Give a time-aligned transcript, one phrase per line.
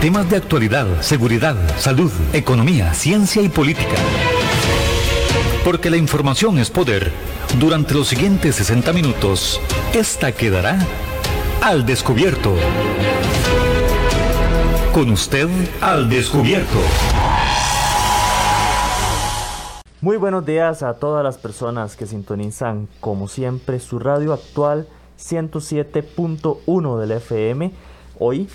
[0.00, 3.96] Temas de actualidad, seguridad, salud, economía, ciencia y política.
[5.62, 7.12] Porque la información es poder.
[7.58, 9.60] Durante los siguientes 60 minutos,
[9.92, 10.78] esta quedará
[11.60, 12.54] al descubierto.
[14.94, 15.50] Con usted
[15.82, 16.78] al descubierto.
[20.00, 24.88] Muy buenos días a todas las personas que sintonizan, como siempre, su radio actual
[25.18, 27.70] 107.1 del FM.
[28.18, 28.48] Hoy,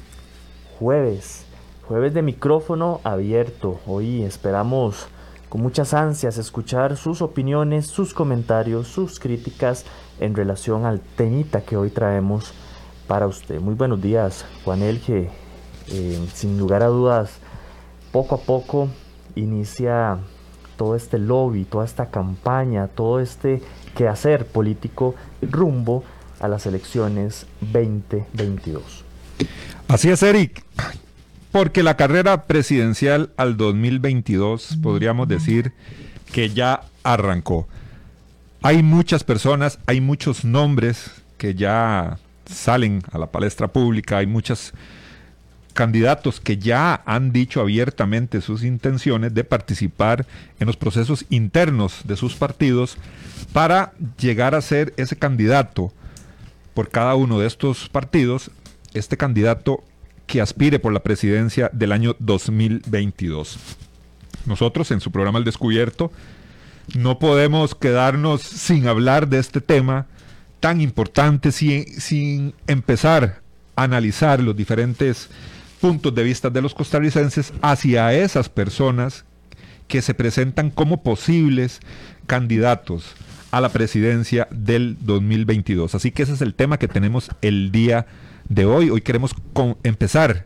[0.79, 1.45] jueves,
[1.87, 3.79] jueves de micrófono abierto.
[3.85, 5.07] Hoy esperamos
[5.47, 9.85] con muchas ansias escuchar sus opiniones, sus comentarios, sus críticas
[10.19, 12.53] en relación al temita que hoy traemos
[13.07, 13.59] para usted.
[13.61, 15.29] Muy buenos días, Juan Elge.
[15.87, 17.37] Eh, sin lugar a dudas,
[18.11, 18.89] poco a poco
[19.35, 20.17] inicia
[20.77, 23.61] todo este lobby, toda esta campaña, todo este
[23.95, 26.03] quehacer político rumbo
[26.39, 29.05] a las elecciones 2022.
[29.87, 30.63] Así es, Eric.
[31.51, 35.73] Porque la carrera presidencial al 2022 podríamos decir
[36.33, 37.67] que ya arrancó.
[38.61, 44.73] Hay muchas personas, hay muchos nombres que ya salen a la palestra pública, hay muchas
[45.73, 50.25] candidatos que ya han dicho abiertamente sus intenciones de participar
[50.59, 52.97] en los procesos internos de sus partidos
[53.53, 55.93] para llegar a ser ese candidato
[56.73, 58.51] por cada uno de estos partidos,
[58.95, 59.83] este candidato
[60.25, 63.57] que aspire por la presidencia del año 2022.
[64.45, 66.11] Nosotros en su programa El Descubierto
[66.95, 70.07] no podemos quedarnos sin hablar de este tema
[70.59, 73.41] tan importante, sin, sin empezar
[73.75, 75.29] a analizar los diferentes
[75.81, 79.25] puntos de vista de los costarricenses hacia esas personas
[79.87, 81.79] que se presentan como posibles
[82.25, 83.15] candidatos
[83.51, 85.95] a la presidencia del 2022.
[85.95, 88.05] Así que ese es el tema que tenemos el día de
[88.65, 88.89] hoy.
[88.89, 89.35] Hoy queremos
[89.83, 90.45] empezar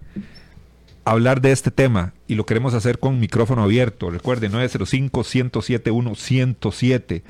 [1.06, 4.10] a hablar de este tema y lo queremos hacer con micrófono abierto.
[4.10, 7.22] Recuerde, 905-107-107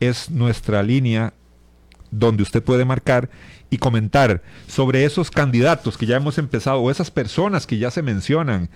[0.00, 1.34] es nuestra línea
[2.10, 3.30] donde usted puede marcar
[3.70, 8.02] y comentar sobre esos candidatos que ya hemos empezado o esas personas que ya se
[8.02, 8.70] mencionan,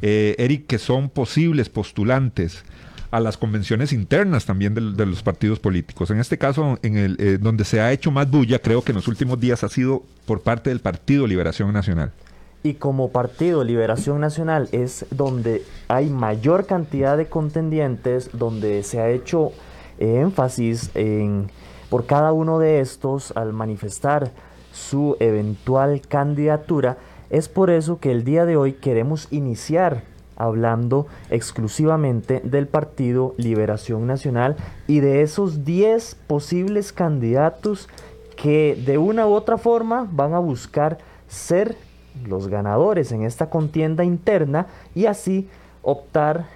[0.00, 2.64] eh, Eric, que son posibles postulantes
[3.14, 6.10] a las convenciones internas también de, los partidos políticos.
[6.10, 8.96] En este caso, en el, eh, donde se ha hecho más bulla, creo que en
[8.96, 12.10] los últimos días ha sido por parte del Partido Liberación Nacional.
[12.64, 19.08] Y como Partido Liberación Nacional es donde hay mayor cantidad de contendientes, donde se ha
[19.10, 19.52] hecho
[20.00, 21.52] énfasis en
[21.90, 24.32] por cada uno de estos al manifestar
[24.72, 26.98] su eventual candidatura.
[27.30, 30.02] Es por eso que el día de hoy queremos iniciar
[30.36, 34.56] hablando exclusivamente del Partido Liberación Nacional
[34.86, 37.88] y de esos 10 posibles candidatos
[38.36, 41.76] que de una u otra forma van a buscar ser
[42.26, 45.48] los ganadores en esta contienda interna y así
[45.82, 46.46] optar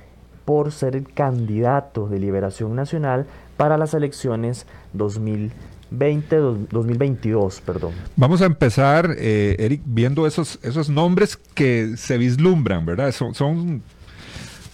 [0.45, 5.55] por ser el candidato de Liberación Nacional para las elecciones 2020,
[5.91, 7.93] 2022, perdón.
[8.17, 13.13] Vamos a empezar, eh, Eric, viendo esos, esos nombres que se vislumbran, ¿verdad?
[13.13, 13.83] Son,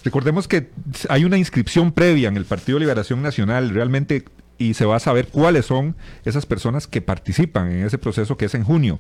[0.05, 0.71] recordemos que
[1.09, 4.25] hay una inscripción previa en el Partido Liberación Nacional, realmente,
[4.59, 8.47] y se va a saber cuáles son esas personas que participan en ese proceso que
[8.47, 8.99] es en junio.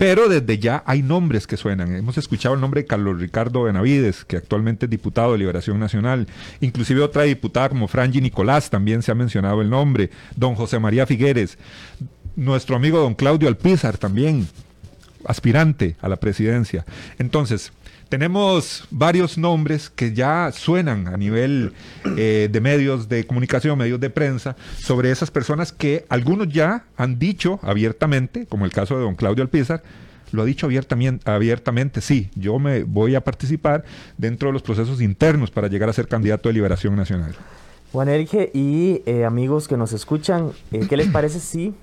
[0.00, 1.94] Pero desde ya hay nombres que suenan.
[1.94, 6.26] Hemos escuchado el nombre de Carlos Ricardo Benavides, que actualmente es diputado de Liberación Nacional.
[6.62, 10.08] Inclusive otra diputada como Franji Nicolás también se ha mencionado el nombre.
[10.36, 11.58] Don José María Figueres.
[12.34, 14.48] Nuestro amigo don Claudio Alpizar también,
[15.26, 16.86] aspirante a la presidencia.
[17.18, 17.70] Entonces,
[18.10, 21.72] tenemos varios nombres que ya suenan a nivel
[22.16, 27.20] eh, de medios de comunicación, medios de prensa, sobre esas personas que algunos ya han
[27.20, 29.82] dicho abiertamente, como el caso de don Claudio Alpizar,
[30.32, 33.84] lo ha dicho abiertamente, abiertamente, sí, yo me voy a participar
[34.18, 37.36] dentro de los procesos internos para llegar a ser candidato de Liberación Nacional.
[37.92, 41.74] Juan Erige y eh, amigos que nos escuchan, eh, ¿qué les parece si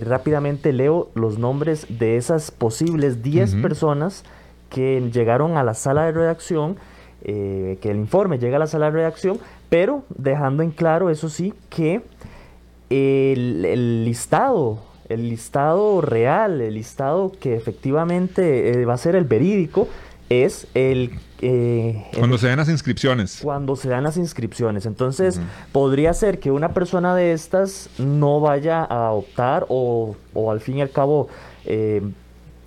[0.00, 4.24] rápidamente leo los nombres de esas posibles 10 personas
[4.68, 6.76] que llegaron a la sala de redacción,
[7.22, 11.28] eh, que el informe llega a la sala de redacción, pero dejando en claro, eso
[11.28, 12.02] sí, que
[12.90, 14.78] el, listado,
[15.08, 19.88] el listado real, el listado que efectivamente eh, va a ser el verídico,
[20.28, 21.18] es el...
[21.40, 23.40] Eh, cuando se dan las inscripciones.
[23.42, 24.86] Cuando se dan las inscripciones.
[24.86, 25.40] Entonces,
[25.70, 30.78] podría ser que una persona de estas no vaya a optar o, o al fin
[30.78, 31.28] y al cabo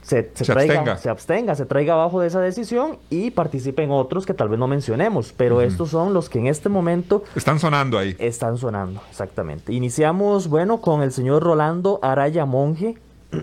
[0.01, 0.97] se, se, abstenga.
[0.97, 4.57] se abstenga, se traiga abajo de esa decisión y participe en otros que tal vez
[4.57, 7.23] no mencionemos, pero estos son los que en este momento...
[7.35, 8.15] Están sonando ahí.
[8.19, 9.73] Están sonando, exactamente.
[9.73, 12.97] Iniciamos, bueno, con el señor Rolando Araya Monje.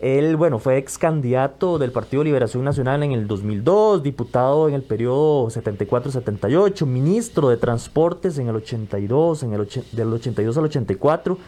[0.00, 4.82] Él, bueno, fue ex candidato del Partido Liberación Nacional en el 2002, diputado en el
[4.82, 11.38] periodo 74-78, ministro de Transportes en el 82, en el del 82 al 84,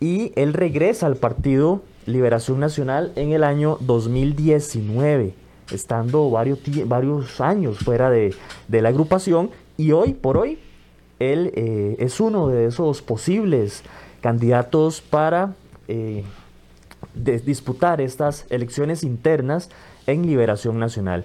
[0.00, 5.34] y él regresa al Partido Liberación Nacional en el año 2019,
[5.70, 8.34] estando varios, varios años fuera de,
[8.68, 10.58] la agrupación, y hoy por hoy
[11.18, 13.82] él eh, es uno de esos posibles
[14.20, 15.54] candidatos para...
[15.88, 16.24] Eh,
[17.14, 19.70] de disputar estas elecciones internas
[20.06, 21.24] en Liberación Nacional.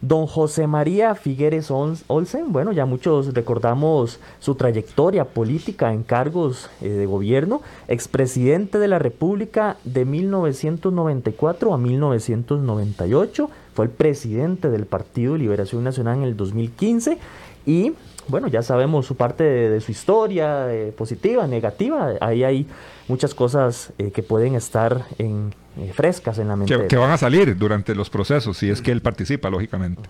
[0.00, 6.88] Don José María Figueres Olsen, bueno, ya muchos recordamos su trayectoria política en cargos eh,
[6.88, 15.36] de gobierno, expresidente de la República de 1994 a 1998, fue el presidente del Partido
[15.36, 17.18] Liberación Nacional en el 2015
[17.66, 17.92] y
[18.28, 22.12] bueno, ya sabemos su parte de, su historia, positiva, negativa.
[22.20, 22.66] Ahí hay
[23.08, 26.86] muchas cosas eh, que pueden estar en, eh, frescas en la mente.
[26.86, 30.02] Que, van a salir durante los procesos, si es que él participa, lógicamente.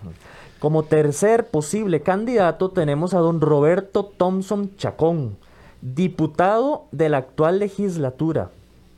[0.59, 5.37] Como tercer posible candidato tenemos a don Roberto Thompson Chacón,
[5.81, 8.49] diputado de la actual legislatura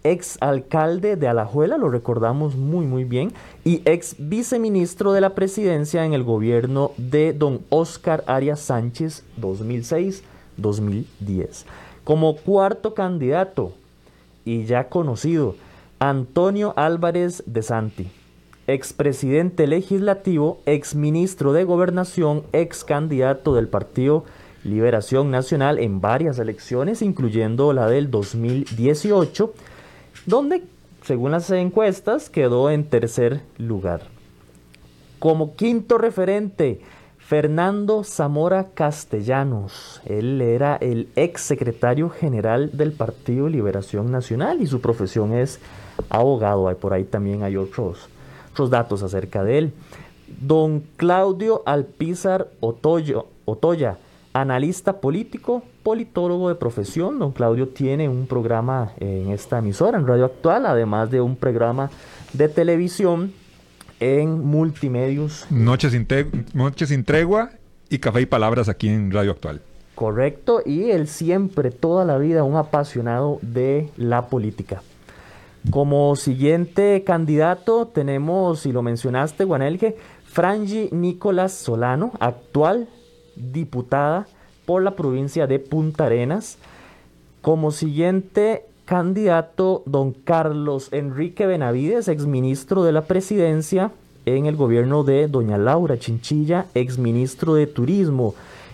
[0.04, 3.34] ex alcalde de Alajuela, lo recordamos muy muy bien,
[3.64, 11.66] y ex viceministro de la presidencia en el gobierno de don Oscar Arias Sánchez 2006-2010.
[12.04, 13.74] Como cuarto candidato,
[14.44, 15.56] y ya conocido,
[16.04, 18.10] Antonio Álvarez de Santi,
[18.66, 24.26] expresidente legislativo, exministro de gobernación, ex candidato del partido
[24.64, 29.54] Liberación Nacional en varias elecciones, incluyendo la del 2018,
[30.26, 30.64] donde,
[31.04, 34.02] según las encuestas, quedó en tercer lugar.
[35.20, 36.82] Como quinto referente,
[37.20, 40.02] Fernando Zamora Castellanos.
[40.06, 45.60] Él era el ex secretario general del Partido Liberación Nacional y su profesión es
[46.10, 46.76] abogado.
[46.78, 48.10] Por ahí también hay otros,
[48.52, 49.74] otros datos acerca de él.
[50.40, 53.98] Don Claudio Alpizar Otoya
[54.34, 57.20] analista político, politólogo de profesión.
[57.20, 61.90] Don Claudio tiene un programa en esta emisora, en Radio Actual, además de un programa
[62.34, 63.34] de televisión
[64.00, 65.46] en multimedios.
[65.50, 66.08] Noches sin,
[66.54, 67.52] Noches sin tregua
[67.90, 69.62] y café y palabras aquí en Radio Actual.
[69.96, 74.82] Correcto, y él siempre, toda la vida, un apasionado de la política.
[75.70, 82.90] Como siguiente candidato tenemos, si lo mencionaste, Guanelge, Frangi Nicolás Solano, actual
[83.36, 84.28] diputada
[84.66, 86.58] por la provincia de Punta Arenas.
[87.42, 93.92] Como siguiente candidato, don Carlos Enrique Benavides, exministro de la presidencia
[94.26, 98.34] en el gobierno de doña Laura Chinchilla, exministro de Turismo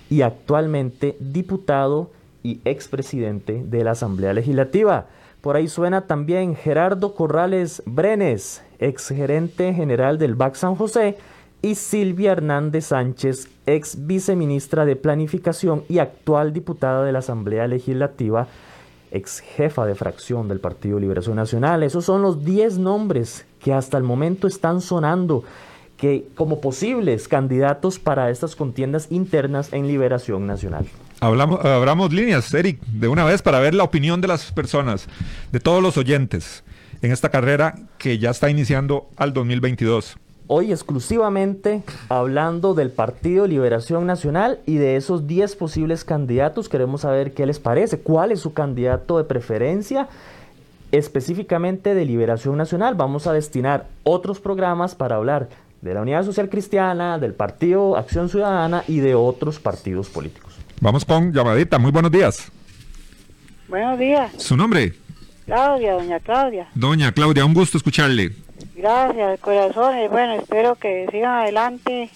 [0.09, 2.11] y actualmente diputado
[2.43, 5.07] y expresidente de la Asamblea Legislativa.
[5.41, 11.17] Por ahí suena también Gerardo Corrales Brenes, exgerente general del BAC San José,
[11.61, 18.47] y Silvia Hernández Sánchez, ex viceministra de Planificación y actual diputada de la Asamblea Legislativa,
[19.11, 21.83] ex jefa de fracción del Partido Liberación Nacional.
[21.83, 25.43] Esos son los 10 nombres que hasta el momento están sonando
[25.97, 30.85] que como posibles candidatos para estas contiendas internas en Liberación Nacional.
[31.19, 35.07] Hablamos, abramos líneas, Eric, de una vez para ver la opinión de las personas,
[35.51, 36.63] de todos los oyentes
[37.01, 40.17] en esta carrera que ya está iniciando al 2022
[40.47, 46.69] hoy exclusivamente hablando del Partido Liberación Nacional y de esos 10 posibles candidatos.
[46.69, 50.07] Queremos saber qué les parece, cuál es su candidato de preferencia
[50.91, 52.95] específicamente de Liberación Nacional.
[52.95, 55.49] Vamos a destinar otros programas para hablar
[55.81, 60.46] de la Unidad Social Cristiana, del Partido Acción Ciudadana y de otros partidos políticos.
[60.79, 61.79] Vamos con llamadita.
[61.79, 62.51] Muy buenos días.
[63.67, 64.31] Buenos días.
[64.37, 64.93] ¿Su nombre?
[65.45, 66.67] Claudia, doña Claudia.
[66.75, 68.31] Doña Claudia, un gusto escucharle.
[68.75, 70.09] Gracias, corazones.
[70.11, 72.09] Bueno, espero que sigan adelante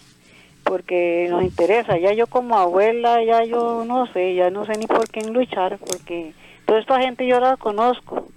[0.63, 1.97] porque nos interesa.
[1.97, 5.79] Ya yo como abuela, ya yo no sé, ya no sé ni por quién luchar,
[5.79, 6.33] porque
[6.65, 8.29] toda esta gente yo la conozco,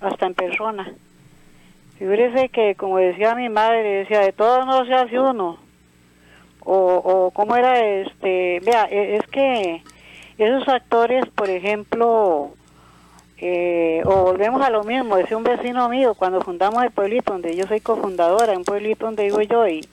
[0.00, 0.92] hasta en persona.
[1.98, 5.58] Figúrese que, como decía mi madre, decía, de todo no se hace uno.
[6.70, 9.82] O, o cómo era este, vea, e, es que
[10.36, 12.50] esos actores, por ejemplo,
[13.38, 17.56] eh, o volvemos a lo mismo, decía un vecino mío cuando fundamos el pueblito donde
[17.56, 19.88] yo soy cofundadora, un pueblito donde vivo yo y,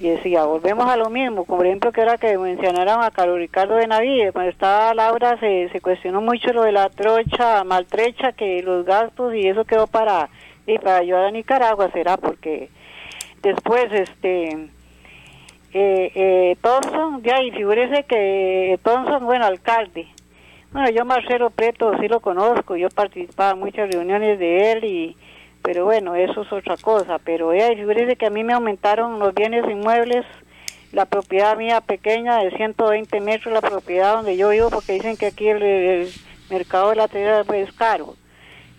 [0.00, 3.86] decía, volvemos a lo mismo, por ejemplo que era que mencionaron a Carlos Ricardo de
[3.86, 8.84] Navidad, cuando estaba Laura se, se cuestionó mucho lo de la trocha maltrecha, que los
[8.84, 10.28] gastos y eso quedó para,
[10.66, 12.68] y para ayudar a Nicaragua, será porque
[13.42, 14.70] después este
[15.72, 20.08] eh, eh, Thompson, ya y figúrese que Thompson, bueno, alcalde,
[20.72, 25.16] bueno, yo Marcelo Preto sí lo conozco, yo participaba en muchas reuniones de él y
[25.62, 27.18] Pero bueno, eso es otra cosa.
[27.18, 30.24] Pero ella fíjese que a mí me aumentaron los bienes inmuebles,
[30.92, 35.26] la propiedad mía pequeña de 120 metros, la propiedad donde yo vivo, porque dicen que
[35.26, 36.08] aquí el,
[36.50, 38.14] mercado de la tierra es caro.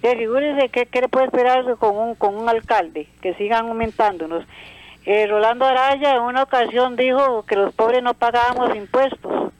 [0.01, 4.45] Y figúrese que, le puede esperar con un, con un alcalde, que sigan aumentándonos.
[5.05, 9.51] Eh, Rolando Araya en una ocasión dijo que los pobres no pagábamos impuestos.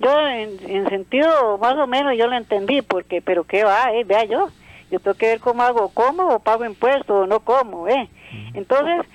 [0.00, 4.24] Yo en, sentido más o menos yo lo entendí, porque pero qué va, eh, vea
[4.24, 4.48] yo,
[4.90, 8.08] yo tengo que ver cómo hago, como o pago impuestos o no como, eh.
[8.54, 9.06] Entonces,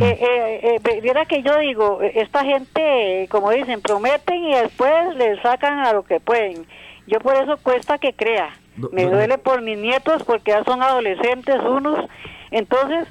[0.00, 5.80] eh, eh, eh que yo digo, esta gente, como dicen, prometen y después le sacan
[5.80, 6.66] a lo que pueden.
[7.06, 8.50] Yo por eso cuesta que crea.
[8.92, 12.08] Me duele por mis nietos porque ya son adolescentes unos.
[12.50, 13.06] Entonces,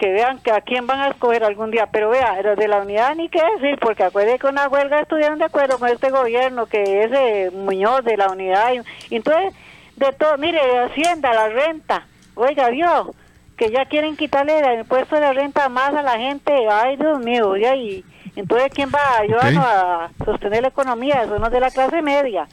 [0.00, 1.86] que vean que a quién van a escoger algún día.
[1.92, 5.38] Pero vea, los de la unidad ni qué decir, porque acuérdense que una huelga estuvieron
[5.38, 8.72] de acuerdo con este gobierno, que ese Muñoz de la unidad.
[9.10, 9.52] Y, entonces,
[9.96, 13.14] de todo, mire, de Hacienda, la renta, oiga, vio,
[13.58, 16.50] que ya quieren quitarle el impuesto de la renta más a la gente.
[16.70, 18.02] Ay, Dios mío, y.
[18.36, 21.24] Entonces, ¿quién va a ayudarnos a sostener la economía?
[21.24, 22.48] Eso no es de la clase media.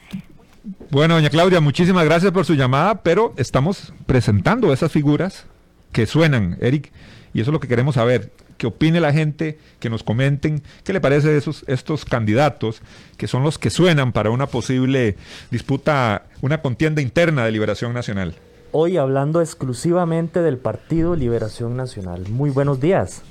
[0.90, 5.46] Bueno, doña Claudia, muchísimas gracias por su llamada, pero estamos presentando esas figuras
[5.92, 6.92] que suenan, Eric.
[7.34, 10.92] Y eso es lo que queremos saber, que opine la gente, que nos comenten qué
[10.92, 12.82] le parece esos, estos candidatos,
[13.16, 15.16] que son los que suenan para una posible
[15.50, 18.34] disputa, una contienda interna de Liberación Nacional.
[18.72, 22.28] Hoy hablando exclusivamente del Partido Liberación Nacional.
[22.28, 23.22] Muy buenos días.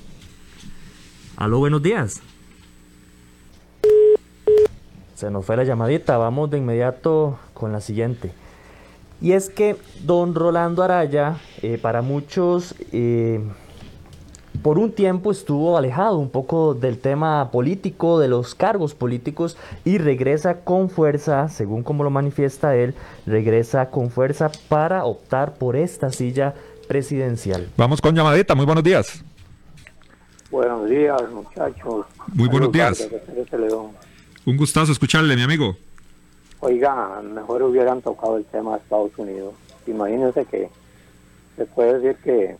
[1.36, 2.20] Aló, buenos días.
[5.14, 8.32] Se nos fue la llamadita, vamos de inmediato con la siguiente.
[9.20, 13.40] Y es que don Rolando Araya, eh, para muchos, eh,
[14.62, 19.98] por un tiempo estuvo alejado un poco del tema político, de los cargos políticos y
[19.98, 22.94] regresa con fuerza, según como lo manifiesta él,
[23.26, 26.54] regresa con fuerza para optar por esta silla
[26.88, 27.68] presidencial.
[27.76, 29.24] Vamos con llamadita, muy buenos días.
[30.50, 32.06] Buenos días, muchachos.
[32.32, 33.08] Muy buenos días.
[34.46, 35.76] Un gustazo escucharle, mi amigo.
[36.60, 39.54] Oiga, mejor hubieran tocado el tema de Estados Unidos.
[39.86, 40.70] Imagínense que
[41.56, 42.56] se puede decir que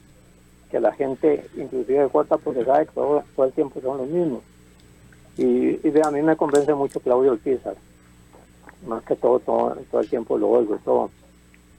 [0.70, 4.42] que la gente, inclusive de cuarta porque sabe que todo, el tiempo son los mismos.
[5.36, 7.76] Y, a mí me convence mucho Claudio Alpizar,
[8.86, 11.10] más que todo, todo, todo el tiempo lo oigo todo.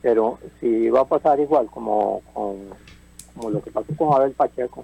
[0.02, 4.84] Pero si va a pasar igual como, como lo que pasó con Abel Pacheco,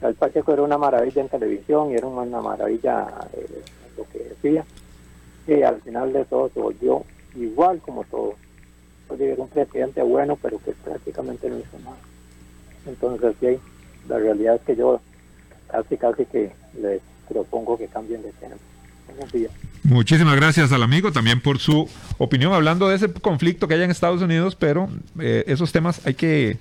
[0.00, 3.62] Abel Pacheco era una maravilla en televisión y era una maravilla eh,
[3.96, 4.64] lo que decía,
[5.46, 7.04] y al final de todo se volvió
[7.36, 8.34] igual como todo.
[9.18, 11.96] Era un presidente bueno, pero que prácticamente no hizo nada.
[12.86, 13.58] Entonces, sí,
[14.08, 15.00] la realidad es que yo
[15.70, 18.56] casi, casi que les propongo que cambien de tema.
[19.82, 23.90] Muchísimas gracias al amigo también por su opinión, hablando de ese conflicto que hay en
[23.90, 26.58] Estados Unidos, pero eh, esos temas hay que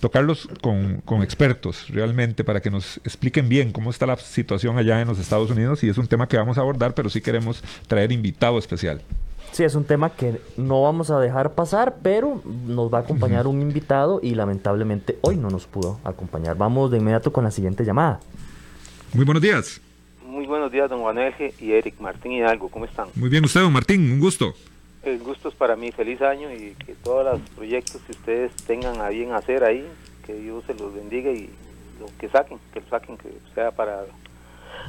[0.00, 5.00] tocarlos con, con, expertos realmente para que nos expliquen bien cómo está la situación allá
[5.00, 7.64] en los Estados Unidos y es un tema que vamos a abordar, pero sí queremos
[7.88, 9.02] traer invitado especial.
[9.52, 13.46] Sí, es un tema que no vamos a dejar pasar, pero nos va a acompañar
[13.46, 16.56] un invitado y lamentablemente hoy no nos pudo acompañar.
[16.56, 18.20] Vamos de inmediato con la siguiente llamada.
[19.14, 19.80] Muy buenos días.
[20.24, 21.18] Muy buenos días, don Juan
[21.58, 22.68] y Eric Martín Hidalgo.
[22.68, 23.08] ¿Cómo están?
[23.14, 24.54] Muy bien, usted, don Martín, un gusto.
[25.02, 25.90] El gusto es para mí.
[25.90, 29.84] Feliz año y que todos los proyectos que ustedes tengan a bien hacer ahí,
[30.26, 31.50] que Dios se los bendiga y
[31.98, 34.04] lo que saquen, que lo saquen, que sea para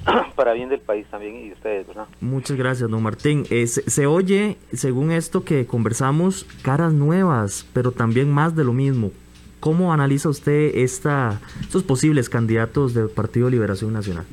[0.36, 2.07] para bien del país también y de ustedes, ¿verdad?
[2.21, 3.45] Muchas gracias, don Martín.
[3.50, 9.12] Eh, se, oye, según esto que conversamos, caras nuevas, pero también más de lo mismo.
[9.59, 14.25] ¿Cómo analiza usted esta, estos posibles candidatos del Partido Liberación Nacional?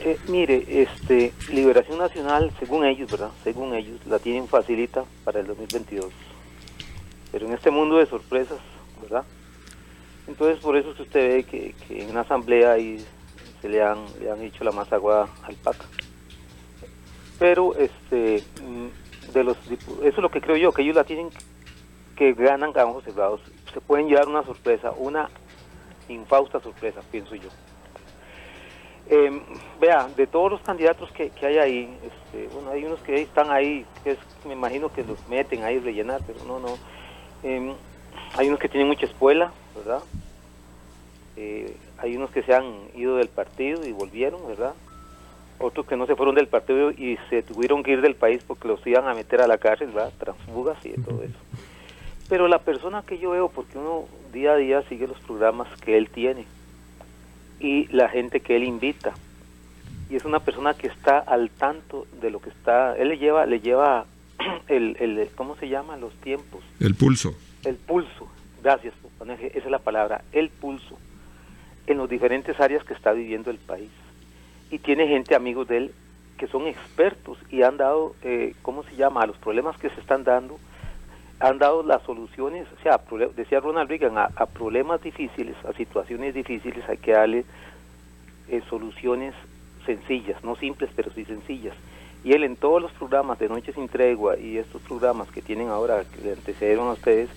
[0.00, 3.30] Eh, mire, este, Liberación Nacional, según ellos, ¿verdad?
[3.42, 6.12] Según ellos, la tienen facilita para el 2022.
[7.32, 8.58] Pero en este mundo de sorpresas,
[9.00, 9.24] ¿verdad?
[10.28, 13.04] Entonces, por eso es que usted ve que, que en una asamblea hay
[13.68, 15.76] le han, le han hecho la al PAC.
[17.38, 21.30] Pero este mm, de los eso es lo que creo yo, que ellos la tienen
[22.16, 23.40] que ganan a ojos cerrados.
[23.72, 25.28] Se pueden llevar una sorpresa, una
[26.08, 27.48] infausta sorpresa, pienso yo.
[29.08, 29.40] Eh,
[29.78, 33.86] vea, de todos los candidatos que, hay ahí, este, bueno, hay unos que están ahí,
[34.02, 36.76] que es, me imagino que los meten ahí rellenar, pero no, no.
[37.42, 37.72] Em,
[38.36, 40.02] hay unos que tienen mucha escuela, ¿verdad?
[41.36, 44.74] Eh, hay unos que se han ido del partido y volvieron, ¿verdad?
[45.58, 48.68] Otros que no se fueron del partido y se tuvieron que ir del país porque
[48.68, 50.12] los iban a meter a la cárcel, ¿verdad?
[50.18, 51.38] Transfugas y todo eso.
[52.28, 55.96] Pero la persona que yo veo, porque uno día a día sigue los programas que
[55.96, 56.44] él tiene
[57.60, 59.14] y la gente que él invita.
[60.10, 63.46] Y es una persona que está al tanto de lo que está, él le lleva,
[63.46, 64.06] le lleva
[64.68, 65.96] el, el ¿cómo se llama?
[65.96, 66.62] Los tiempos.
[66.80, 67.34] El pulso.
[67.64, 68.28] El pulso
[68.66, 70.98] gracias, esa es la palabra, el pulso
[71.86, 73.90] en las diferentes áreas que está viviendo el país.
[74.70, 75.94] Y tiene gente, amigos de él,
[76.38, 80.00] que son expertos y han dado, eh, ¿cómo se llama?, a los problemas que se
[80.00, 80.58] están dando,
[81.38, 83.00] han dado las soluciones, o sea,
[83.36, 87.44] decía Ronald Reagan, a, problemas difíciles, a situaciones difíciles hay que darle
[88.48, 89.34] eh, soluciones
[89.84, 91.74] sencillas, no simples, pero sí sencillas.
[92.24, 95.68] Y él en todos los programas de Noche sin Tregua y estos programas que tienen
[95.68, 97.28] ahora, que le antecedieron a ustedes,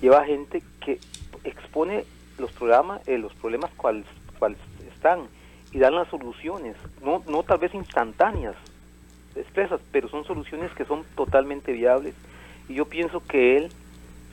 [0.00, 0.98] lleva gente que
[1.44, 2.04] expone
[2.38, 4.06] los programas, eh, los problemas cuales,
[4.38, 4.58] cuales
[4.94, 5.26] están
[5.72, 8.56] y dan las soluciones, no, no tal vez instantáneas,
[9.34, 12.14] expresas, pero son soluciones que son totalmente viables.
[12.68, 13.72] Y yo pienso que él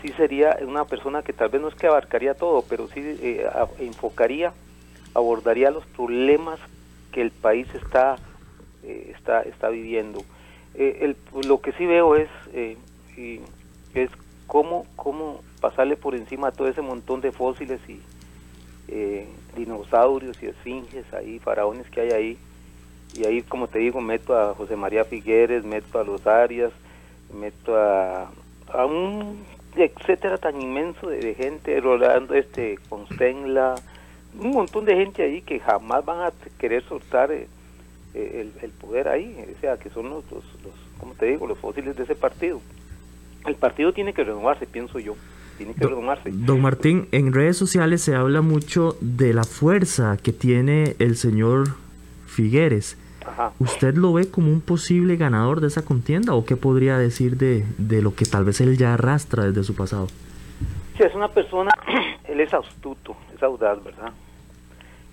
[0.01, 3.49] sí sería una persona que tal vez no es que abarcaría todo, pero sí eh,
[3.79, 4.53] enfocaría,
[5.13, 6.59] abordaría los problemas
[7.11, 8.17] que el país está,
[8.83, 10.21] eh, está, está viviendo.
[10.75, 12.29] Eh, el, lo que sí veo es,
[13.93, 14.09] es
[14.49, 18.01] cómo, cómo pasarle por encima a todo ese montón de fósiles y,
[18.87, 22.37] eh, dinosaurios y esfinges ahí, faraones que hay ahí.
[23.13, 26.71] Y ahí, como te digo, meto a José María Figueres, meto a los Arias,
[27.31, 28.31] meto a,
[28.73, 29.37] a un
[29.75, 33.75] etcétera tan inmenso de, gente, Rolando, este, Constenla,
[34.39, 37.47] un montón de gente ahí que jamás van a querer soltar eh,
[38.15, 41.59] eh, el, poder ahí, o sea, que son los, los, los, como te digo, los
[41.59, 42.59] fósiles de ese partido.
[43.45, 45.15] El partido tiene que renovarse, pienso yo
[45.59, 45.85] tiene que
[46.31, 51.75] Don Martín, en redes sociales se habla mucho de la fuerza que tiene el señor
[52.27, 52.97] Figueres.
[53.59, 57.65] ¿Usted lo ve como un posible ganador de esa contienda o qué podría decir de,
[57.77, 60.07] de lo que tal vez él ya arrastra desde su pasado?
[60.97, 61.71] Sí, es una persona,
[62.23, 64.13] él es astuto, es audaz, ¿verdad?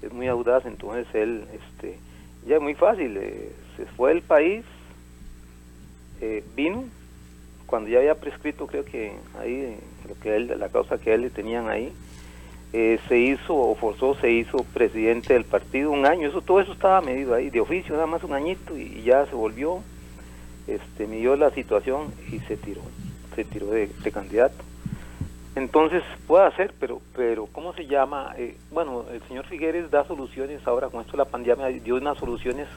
[0.00, 1.98] Es muy audaz, entonces él, este,
[2.46, 4.64] ya es muy fácil, eh, se fue del país,
[6.20, 6.84] eh, vino,
[7.66, 9.76] cuando ya había prescrito, creo que ahí,
[10.08, 11.92] lo que él, la causa que él le tenían ahí,
[12.72, 16.72] eh, se hizo o forzó, se hizo presidente del partido un año, eso todo eso
[16.72, 19.82] estaba medido ahí, de oficio, nada más un añito, y, ya se volvió,
[20.66, 22.82] este, midió la situación y se tiró,
[23.34, 24.62] se tiró de, candidato.
[25.54, 28.34] Entonces puede hacer, pero, pero ¿cómo se llama?
[28.36, 32.18] Eh, bueno, el señor Figueres da soluciones ahora con esto de la pandemia, dio unas
[32.18, 32.68] soluciones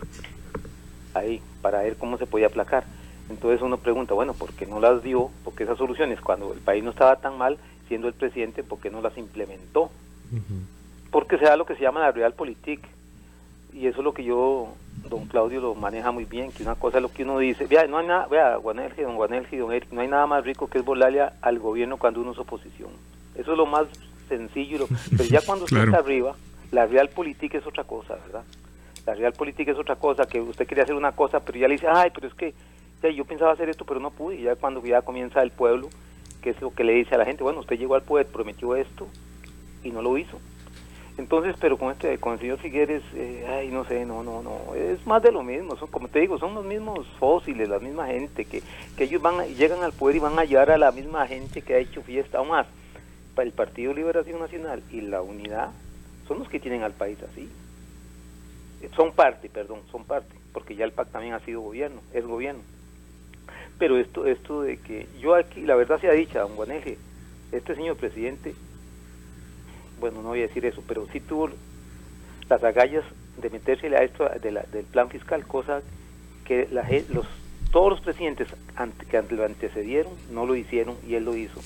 [1.14, 2.86] ahí para ver cómo se podía aplacar
[3.30, 5.30] entonces uno pregunta, bueno, ¿por qué no las dio?
[5.44, 8.90] Porque esas soluciones, cuando el país no estaba tan mal, siendo el presidente, ¿por qué
[8.90, 9.92] no las implementó?
[11.12, 12.82] Porque se da lo que se llama la realpolitik.
[13.72, 14.74] Y eso es lo que yo,
[15.08, 17.68] don Claudio, lo maneja muy bien, que una cosa es lo que uno dice.
[17.68, 20.68] Vea, no hay nada, vea, Guanelgi, don Guanelgi, don Eric, no hay nada más rico
[20.68, 22.90] que es volarle al gobierno cuando uno es oposición.
[23.36, 23.86] Eso es lo más
[24.28, 24.88] sencillo.
[25.12, 26.36] pero ya cuando usted está arriba,
[26.72, 28.44] la realpolitik es otra cosa, ¿verdad?
[29.06, 31.88] La realpolitik es otra cosa, que usted quería hacer una cosa, pero ya le dice,
[31.88, 32.54] ay, pero es que
[33.08, 34.36] yo pensaba hacer esto, pero no pude.
[34.36, 35.90] Y ya cuando ya comienza el pueblo,
[36.42, 38.76] que es lo que le dice a la gente, bueno, usted llegó al poder, prometió
[38.76, 39.08] esto
[39.84, 40.40] y no lo hizo.
[41.18, 44.74] Entonces, pero con este, con el señor Figueres, eh, ay, no sé, no, no, no,
[44.76, 45.76] es más de lo mismo.
[45.76, 48.64] Son, como te digo, son los mismos fósiles, la misma gente que,
[48.96, 51.74] que ellos van, llegan al poder y van a llevar a la misma gente que
[51.74, 52.68] ha hecho fiesta, aún más.
[53.36, 55.72] Para el Partido Liberación Nacional y la Unidad
[56.28, 57.50] son los que tienen al país así.
[58.96, 62.62] Son parte, perdón, son parte, porque ya el PAC también ha sido gobierno, es gobierno
[63.80, 66.98] pero esto esto de que yo aquí, la verdad sea dicha, don Guaneje,
[67.52, 68.54] este señor presidente,
[70.00, 71.50] bueno, no voy a decir eso, pero sí tuvo
[72.50, 73.04] las agallas
[73.42, 75.82] de metérsele a esto de la, del plan fiscal, cosa
[76.46, 77.26] que la, los,
[77.72, 78.48] todos los presidentes
[79.10, 81.62] que lo antecedieron no lo hicieron y él lo hizo.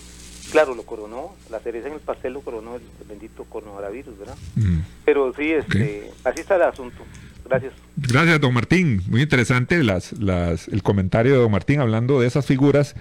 [0.51, 4.37] Claro, lo coronó, la cereza en el pastel lo coronó el, bendito coronavirus, ¿verdad?
[4.55, 4.79] Mm.
[5.05, 7.03] Pero sí, este, así está el asunto.
[7.53, 7.73] Gracias.
[7.95, 9.01] Gracias, don Martín.
[9.07, 12.95] Muy interesante las, las, el comentario de don Martín hablando de esas figuras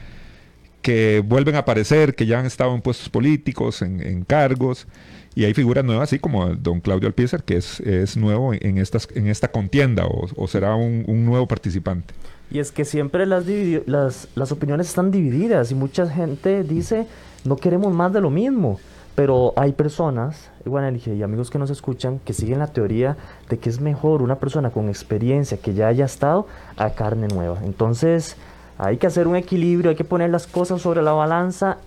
[0.83, 4.87] que vuelven a aparecer, que ya han estado en puestos políticos, en, cargos,
[5.35, 9.09] y hay figuras nuevas, así como don Claudio Alpizar, que es, es nuevo en, estas,
[9.15, 12.13] en esta contienda o, será un, un, nuevo participante.
[12.51, 13.47] Y es que siempre las,
[13.87, 17.07] las, las opiniones están divididas y mucha gente dice,
[17.45, 18.79] no queremos más de lo mismo.
[19.15, 23.17] Pero hay personas, bueno, y amigos que nos escuchan, que siguen la teoría
[23.51, 26.47] de que es mejor una persona con experiencia que ya haya estado
[26.77, 27.61] a carne nueva.
[27.63, 28.37] Entonces,
[28.79, 31.79] hay que hacer un equilibrio, hay que poner las cosas sobre la balanza,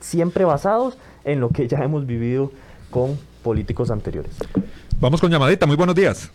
[0.00, 2.50] siempre basados en lo que ya hemos vivido
[2.90, 4.32] con políticos anteriores.
[4.98, 6.30] Vamos con llamadita, muy buenos días.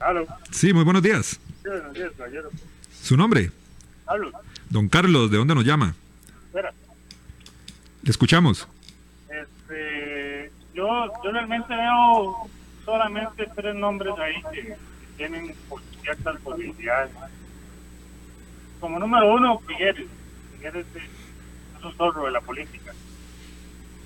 [0.00, 0.26] ¿Aló?
[0.50, 1.38] Sí, muy buenos días.
[1.62, 2.10] Sí, buenos días,
[3.00, 3.52] ¿Su nombre?
[4.06, 4.32] Carlos.
[4.68, 5.94] Don Carlos, ¿de dónde nos llama?
[6.46, 6.72] Espera.
[8.02, 8.66] Le escuchamos.
[9.70, 12.48] Este, yo, yo realmente veo
[12.84, 14.76] solamente tres nombres ahí que,
[15.16, 15.54] tienen
[16.02, 17.10] ciertas posibilidades.
[18.80, 20.08] Como número uno, Figueres.
[20.56, 22.94] Figueres es un zorro de la política.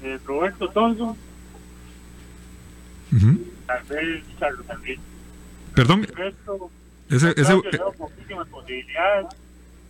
[0.02, 1.16] eh, Roberto Thompson,
[3.12, 3.46] Ujú.
[3.66, 5.02] tal vez Carlos Enrique.
[5.74, 6.70] Perdón, resto,
[7.08, 9.26] ese, ese, le veo poquísimas posibilidades.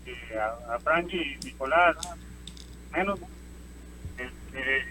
[0.06, 1.96] eh, a, a Frankie y Nicolás,
[2.92, 3.18] menos.
[4.18, 4.84] Eh,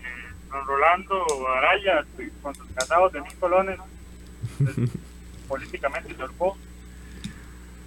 [0.54, 1.26] don Rolando
[1.58, 2.06] Araya,
[2.42, 3.80] con sus casados de mil colones,
[4.60, 4.76] pues,
[5.48, 6.58] políticamente torpó.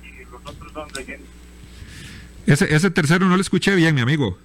[0.03, 1.29] Y los otros son leyendas.
[2.47, 4.37] ese, ese tercero no lo escuché bien, mi amigo.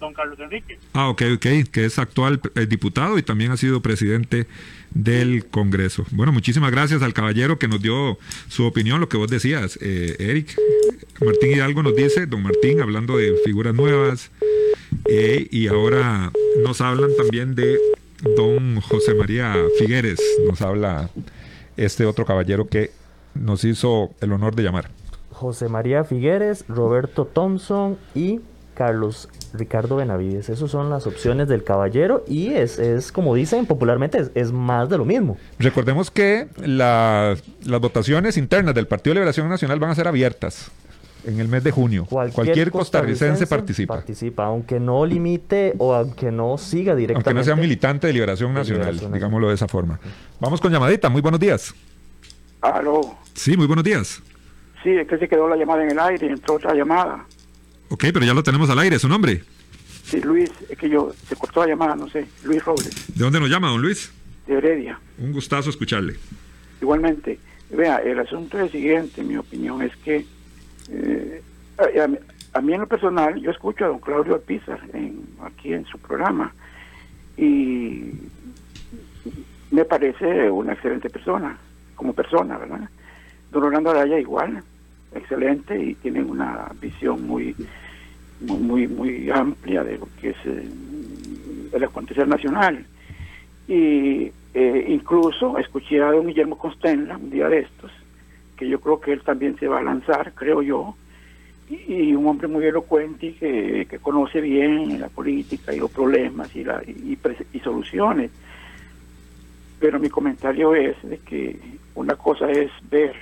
[0.00, 0.78] Don Carlos Enrique.
[0.92, 4.46] Ah, ok, ok, que es actual eh, diputado y también ha sido presidente
[4.90, 6.04] del Congreso.
[6.10, 10.16] Bueno, muchísimas gracias al caballero que nos dio su opinión, lo que vos decías, eh,
[10.18, 10.56] Eric.
[11.24, 14.30] Martín Hidalgo nos dice, don Martín, hablando de figuras nuevas,
[15.06, 16.30] eh, y ahora
[16.64, 17.78] nos hablan también de
[18.36, 21.10] don José María Figueres, nos habla
[21.76, 22.90] este otro caballero que
[23.34, 24.90] nos hizo el honor de llamar.
[25.30, 28.40] José María Figueres, Roberto Thompson y
[28.74, 30.48] Carlos Ricardo Benavides.
[30.48, 34.88] Esas son las opciones del caballero y es, es como dicen popularmente, es, es más
[34.88, 35.36] de lo mismo.
[35.58, 40.70] Recordemos que la- las votaciones internas del Partido de Liberación Nacional van a ser abiertas
[41.26, 42.06] en el mes de junio.
[42.06, 43.94] Cualquier, costarricense participa.
[43.94, 47.30] Participa, aunque no limite o aunque no siga directamente.
[47.30, 49.98] Aunque no sea militante de Liberación de Nacional, Liberación digámoslo de esa forma.
[50.40, 51.74] Vamos con llamadita, muy buenos días.
[52.60, 53.16] Aló.
[53.34, 54.22] Sí, muy buenos días.
[54.82, 57.24] Sí, es que se quedó la llamada en el aire y entró otra llamada.
[57.88, 59.42] Ok, pero ya lo tenemos al aire, su nombre.
[60.04, 62.26] Sí, Luis, es que yo, se cortó la llamada, no sé.
[62.44, 64.12] Luis Robles, ¿De dónde nos llama, don Luis?
[64.46, 65.00] de Heredia.
[65.18, 66.16] Un gustazo escucharle.
[66.80, 67.38] Igualmente,
[67.70, 70.26] vea, el asunto es el siguiente, mi opinión es que
[70.90, 71.42] eh,
[71.78, 72.04] a,
[72.58, 75.98] a mí- en lo personal, yo escucho a don Claudio Alpizar en, aquí en su
[75.98, 76.52] programa
[77.36, 78.10] y
[79.70, 81.56] me parece una excelente persona,
[81.96, 82.88] como persona, ¿verdad?
[83.50, 84.62] Don Orlando Araya igual,
[85.14, 87.54] excelente y tienen una visión muy
[88.40, 90.68] muy muy, muy amplia de lo que es eh,
[91.72, 92.84] el acontecer nacional
[93.66, 97.90] y eh, incluso escuché a don Guillermo Constenla un día de estos
[98.56, 100.94] que yo creo que él también se va a lanzar creo yo
[101.68, 106.64] y, un hombre muy elocuente que, que conoce bien la política y los problemas y,
[106.64, 107.18] la, y,
[107.52, 108.30] y soluciones
[109.84, 111.58] pero mi comentario es de que
[111.94, 113.14] una cosa es ver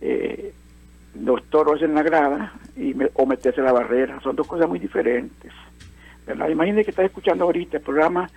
[0.00, 0.52] eh,
[1.20, 4.20] los toros en la grada y o meterse a la barrera.
[4.20, 5.52] Son dos cosas muy diferentes.
[6.26, 6.48] ¿verdad?
[6.48, 8.30] Imagínese que está escuchando ahorita el programa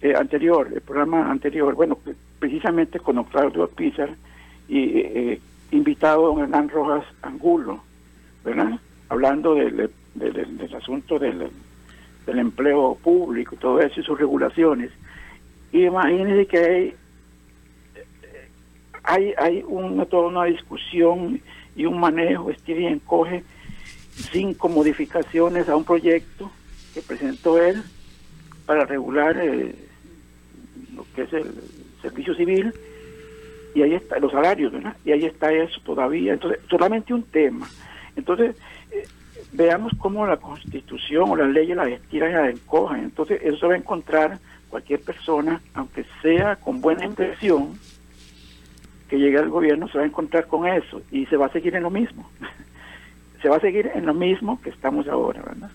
[0.00, 1.98] eh, anterior, el programa anterior, bueno,
[2.38, 4.10] precisamente con don Claudio Pizar
[4.68, 7.82] y eh, invitado don Hernán Rojas Angulo,
[8.44, 8.78] ¿verdad?
[9.08, 11.48] Hablando del, del- asunto del,
[12.26, 14.90] del empleo público todo eso y sus regulaciones.
[15.72, 16.94] Y imagínense que hay
[19.04, 21.40] hay, hay una, toda una discusión
[21.74, 23.42] y un manejo, y encoge,
[24.32, 26.50] cinco modificaciones a un proyecto
[26.92, 27.82] que presentó él
[28.66, 29.74] para regular eh,
[30.94, 31.54] lo que es el
[32.02, 32.72] servicio civil
[33.78, 34.96] y ahí está los salarios, ¿verdad?
[35.04, 36.32] Y ahí está eso todavía.
[36.34, 37.72] Entonces, solamente un tema.
[38.16, 38.56] Entonces,
[38.90, 39.08] eh,
[39.52, 43.04] veamos cómo la constitución o las leyes las estiran y las encogen.
[43.04, 47.80] Entonces, eso se va a encontrar cualquier persona, aunque sea con buena intención,
[49.08, 51.74] que llegue al gobierno se va a encontrar con eso y se va a seguir
[51.74, 52.30] en lo mismo.
[53.42, 55.70] se va a seguir en lo mismo que estamos ahora, ¿verdad?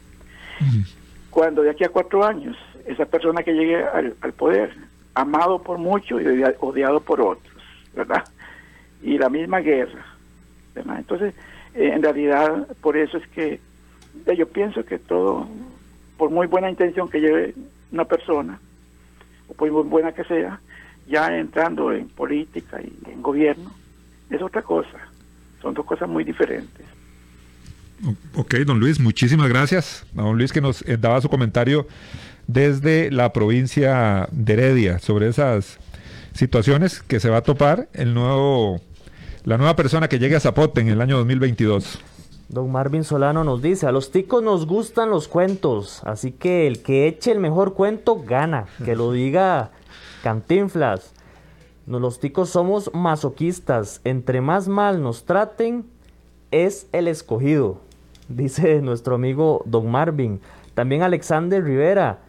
[1.29, 4.75] Cuando de aquí a cuatro años esa persona que llegue al, al poder,
[5.15, 7.52] amado por muchos y odia- odiado por otros,
[7.95, 8.23] ¿verdad?
[9.01, 10.05] Y la misma guerra,
[10.75, 10.97] ¿verdad?
[10.99, 11.33] Entonces,
[11.75, 13.59] eh, en realidad, por eso es que
[14.37, 15.47] yo pienso que todo,
[16.17, 17.55] por muy buena intención que lleve
[17.91, 18.59] una persona,
[19.47, 20.59] o por muy buena que sea,
[21.07, 23.71] ya entrando en política y en gobierno,
[24.29, 24.99] es otra cosa.
[25.61, 26.85] Son dos cosas muy diferentes.
[28.35, 30.05] Ok, don Luis, muchísimas gracias.
[30.13, 31.87] Don Luis que nos eh, daba su comentario
[32.47, 35.79] desde la provincia de Heredia sobre esas
[36.33, 38.81] situaciones que se va a topar el nuevo,
[39.43, 41.99] la nueva persona que llegue a Zapote en el año 2022.
[42.49, 46.83] Don Marvin Solano nos dice, a los ticos nos gustan los cuentos, así que el
[46.83, 49.71] que eche el mejor cuento gana, que lo diga
[50.23, 51.13] Cantinflas.
[51.85, 55.85] No, los ticos somos masoquistas, entre más mal nos traten,
[56.51, 57.81] es el escogido,
[58.27, 60.39] dice nuestro amigo Don Marvin.
[60.75, 62.19] También Alexander Rivera,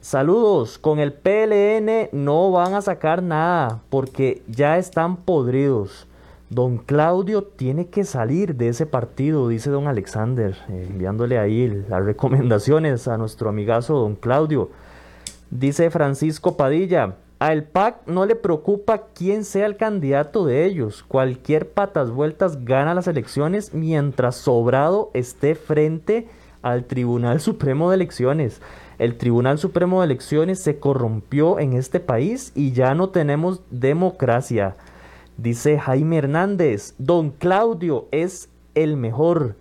[0.00, 6.06] saludos, con el PLN no van a sacar nada, porque ya están podridos.
[6.48, 13.06] Don Claudio tiene que salir de ese partido, dice don Alexander, enviándole ahí las recomendaciones
[13.06, 14.70] a nuestro amigazo don Claudio.
[15.50, 21.02] Dice Francisco Padilla, a el PAC no le preocupa quién sea el candidato de ellos.
[21.02, 26.28] Cualquier patas vueltas gana las elecciones mientras Sobrado esté frente
[26.62, 28.60] al Tribunal Supremo de Elecciones.
[29.00, 34.76] El Tribunal Supremo de Elecciones se corrompió en este país y ya no tenemos democracia.
[35.38, 39.56] Dice Jaime Hernández, don Claudio es el mejor.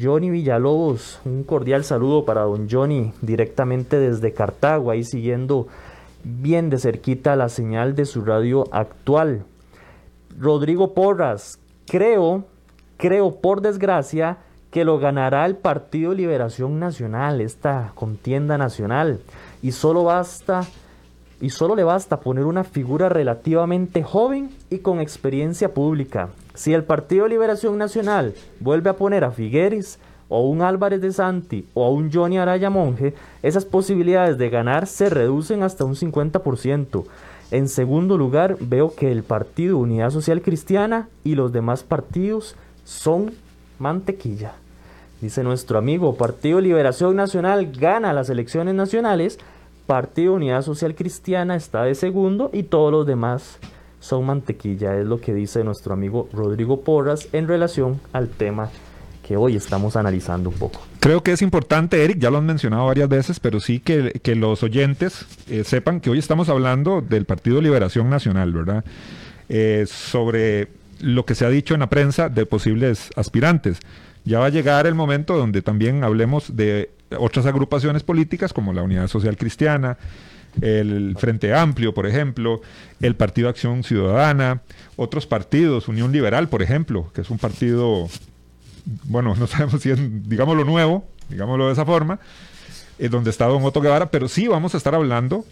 [0.00, 5.68] Johnny Villalobos, un cordial saludo para don Johnny directamente desde Cartago, ahí siguiendo
[6.24, 9.44] bien de cerquita la señal de su radio actual.
[10.38, 12.44] Rodrigo Porras, creo,
[12.96, 14.38] creo por desgracia
[14.70, 19.20] que lo ganará el Partido Liberación Nacional, esta contienda nacional,
[19.62, 20.62] y solo basta
[21.40, 26.28] y solo le basta poner una figura relativamente joven y con experiencia pública.
[26.54, 31.66] Si el Partido Liberación Nacional vuelve a poner a Figueres o un Álvarez de Santi
[31.72, 37.04] o a un Johnny Araya Monge, esas posibilidades de ganar se reducen hasta un 50%.
[37.50, 42.54] En segundo lugar, veo que el Partido Unidad Social Cristiana y los demás partidos
[42.84, 43.32] son
[43.78, 44.59] mantequilla.
[45.20, 49.38] Dice nuestro amigo, Partido Liberación Nacional gana las elecciones nacionales,
[49.86, 53.58] Partido Unidad Social Cristiana está de segundo y todos los demás
[54.00, 58.70] son mantequilla, es lo que dice nuestro amigo Rodrigo Porras en relación al tema
[59.26, 60.80] que hoy estamos analizando un poco.
[61.00, 64.62] Creo que es importante, Eric, ya lo han mencionado varias veces, pero sí que, los
[64.62, 68.84] oyentes eh, sepan que hoy estamos hablando del Partido Liberación Nacional, ¿verdad?
[69.50, 70.68] Eh, sobre
[71.00, 73.80] lo que se ha dicho en la prensa de posibles aspirantes.
[74.24, 78.82] Ya va a llegar el momento donde también hablemos de otras agrupaciones políticas como la
[78.82, 79.98] Unidad Social Cristiana,
[80.60, 82.60] el Frente Amplio, por ejemplo,
[83.00, 84.62] el Partido Acción Ciudadana,
[84.96, 88.08] otros partidos, Unión Liberal, por ejemplo, que es un partido,
[89.04, 92.20] bueno, no sabemos si es, digámoslo, nuevo, digámoslo de esa forma,
[92.98, 95.44] eh, donde está Don Otto Guevara, pero sí vamos a estar hablando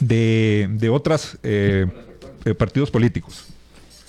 [0.00, 1.86] de, de otros eh,
[2.44, 3.46] eh, partidos políticos.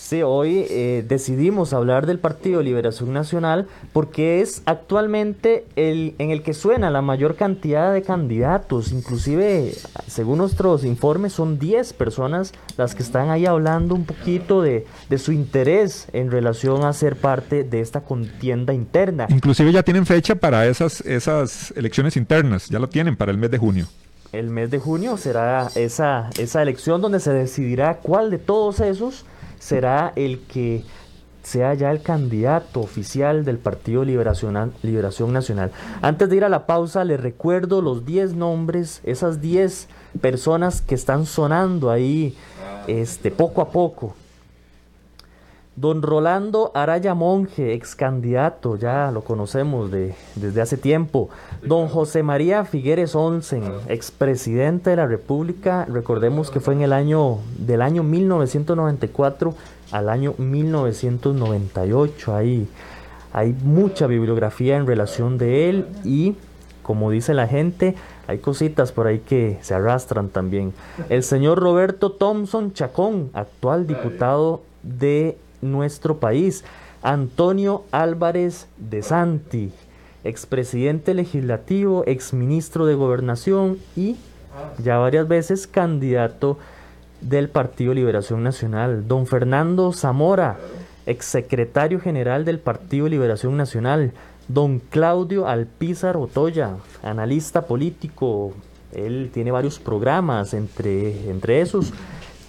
[0.09, 6.41] Sí, hoy eh, decidimos hablar del Partido Liberación Nacional porque es actualmente el en el
[6.41, 8.91] que suena la mayor cantidad de candidatos.
[8.91, 9.71] Inclusive,
[10.07, 15.17] según nuestros informes, son 10 personas las que están ahí hablando un poquito de, de
[15.19, 19.27] su interés en relación a ser parte de esta contienda interna.
[19.29, 23.51] Inclusive ya tienen fecha para esas, esas elecciones internas, ya lo tienen para el mes
[23.51, 23.85] de junio
[24.31, 29.25] el mes de junio será esa, esa elección donde se decidirá cuál de todos esos
[29.59, 30.83] será el que
[31.43, 35.71] sea ya el candidato oficial del Partido Liberación, Liberación Nacional.
[36.01, 39.87] Antes de ir a la pausa, les recuerdo los 10 nombres, esas 10
[40.21, 42.35] personas que están sonando ahí
[42.87, 44.15] este, poco a poco.
[45.79, 51.29] Don Rolando Araya Monge, ex candidato, ya lo conocemos de, desde hace tiempo.
[51.63, 57.37] Don José María Figueres Olsen, expresidente de la República, recordemos que fue en el año
[57.57, 59.55] del año 1994
[59.93, 62.35] al año 1998.
[62.35, 62.67] Ahí
[63.31, 66.35] hay mucha bibliografía en relación de él y
[66.83, 67.95] como dice la gente,
[68.27, 70.73] hay cositas por ahí que se arrastran también.
[71.07, 76.63] El señor Roberto Thompson Chacón, actual diputado de nuestro país.
[77.01, 79.71] Antonio Álvarez de Santi,
[80.23, 84.17] expresidente legislativo, exministro de gobernación y
[84.83, 86.57] ya varias veces candidato
[87.21, 89.07] del Partido Liberación Nacional.
[89.07, 90.57] Don Fernando Zamora,
[91.05, 94.11] exsecretario general del Partido Liberación Nacional.
[94.47, 98.53] Don Claudio Alpizar Otoya, analista político.
[98.91, 101.93] Él tiene varios programas, entre, entre esos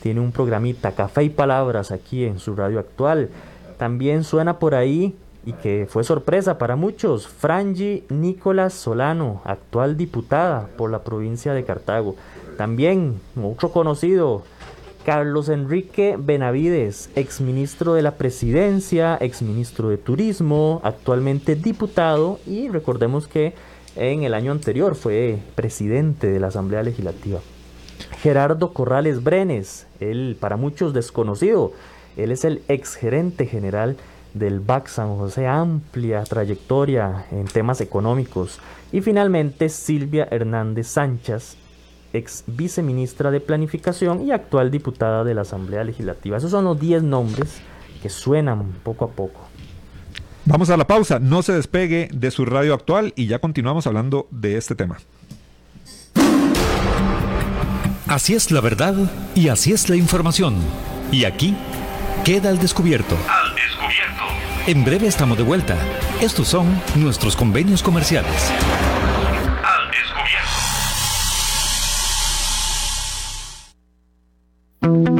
[0.02, 3.30] tiene un programita Café y Palabras aquí en su radio actual.
[3.78, 10.68] También suena por ahí y que fue sorpresa para muchos, Frangi Nicolás Solano, actual diputada
[10.76, 12.16] por la provincia de Cartago.
[12.56, 14.42] También otro conocido,
[15.04, 23.54] Carlos Enrique Benavides, exministro de la presidencia, exministro de turismo, actualmente diputado y recordemos que
[23.96, 27.40] en el año anterior fue presidente de la Asamblea Legislativa.
[28.22, 31.72] Gerardo Corrales Brenes, él para muchos desconocido,
[32.16, 33.96] él es el exgerente general
[34.34, 38.58] del BAC San José, amplia trayectoria en temas económicos.
[38.92, 41.56] Y finalmente Silvia Hernández Sánchez,
[42.12, 46.36] ex viceministra de Planificación y actual diputada de la Asamblea Legislativa.
[46.36, 47.60] Esos son los 10 nombres
[48.02, 49.40] que suenan poco a poco.
[50.44, 54.26] Vamos a la pausa, no se despegue de su radio actual y ya continuamos hablando
[54.30, 54.98] de este tema.
[58.10, 58.96] Así es la verdad
[59.36, 60.56] y así es la información.
[61.12, 61.54] Y aquí
[62.24, 63.16] queda al descubierto.
[63.28, 64.24] Al descubierto.
[64.66, 65.76] En breve estamos de vuelta.
[66.20, 68.50] Estos son nuestros convenios comerciales.
[69.62, 69.92] Al
[74.80, 75.19] descubierto.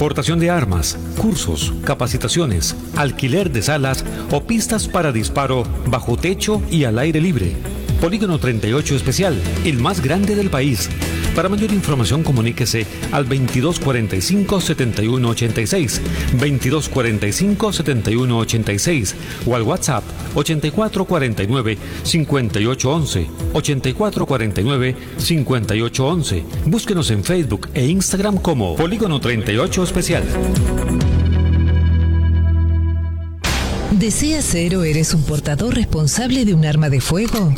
[0.00, 6.84] Portación de armas, cursos, capacitaciones, alquiler de salas o pistas para disparo bajo techo y
[6.84, 7.79] al aire libre.
[8.00, 10.88] Polígono 38 Especial, el más grande del país.
[11.36, 16.00] Para mayor información comuníquese al 2245-7186,
[16.38, 19.14] 2245-7186
[19.46, 20.02] o al WhatsApp
[20.34, 26.42] 8449-5811, 8449-5811.
[26.64, 30.22] Búsquenos en Facebook e Instagram como Polígono 38 Especial.
[33.92, 37.52] ¿Deseas ser o eres un portador responsable de un arma de fuego?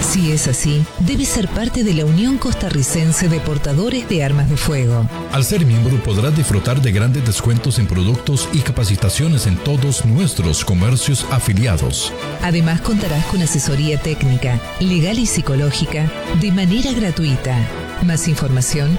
[0.00, 4.56] Si es así, debes ser parte de la Unión Costarricense de Portadores de Armas de
[4.56, 5.08] Fuego.
[5.32, 10.64] Al ser miembro podrás disfrutar de grandes descuentos en productos y capacitaciones en todos nuestros
[10.64, 12.12] comercios afiliados.
[12.42, 16.10] Además contarás con asesoría técnica, legal y psicológica
[16.40, 17.56] de manera gratuita.
[18.02, 18.98] Más información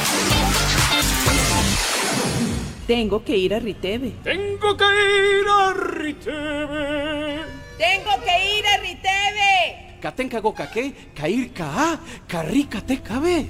[2.91, 4.15] Tengo que ir a Riteve.
[4.21, 7.39] Tengo que ir a Riteve.
[7.77, 9.97] Tengo que ir a Riteve.
[10.01, 13.49] Katenka gokaque, cair ka, carrica te cabe.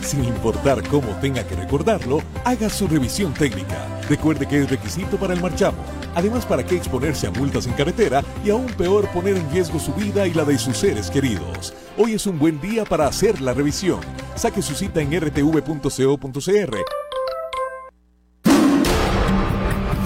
[0.00, 3.86] Sin importar cómo tenga que recordarlo, haga su revisión técnica.
[4.08, 5.84] Recuerde que es requisito para el marchamo.
[6.16, 9.94] Además, ¿para qué exponerse a multas en carretera y aún peor poner en riesgo su
[9.94, 11.72] vida y la de sus seres queridos?
[11.96, 14.00] Hoy es un buen día para hacer la revisión.
[14.34, 17.06] Saque su cita en rtv.co.cr.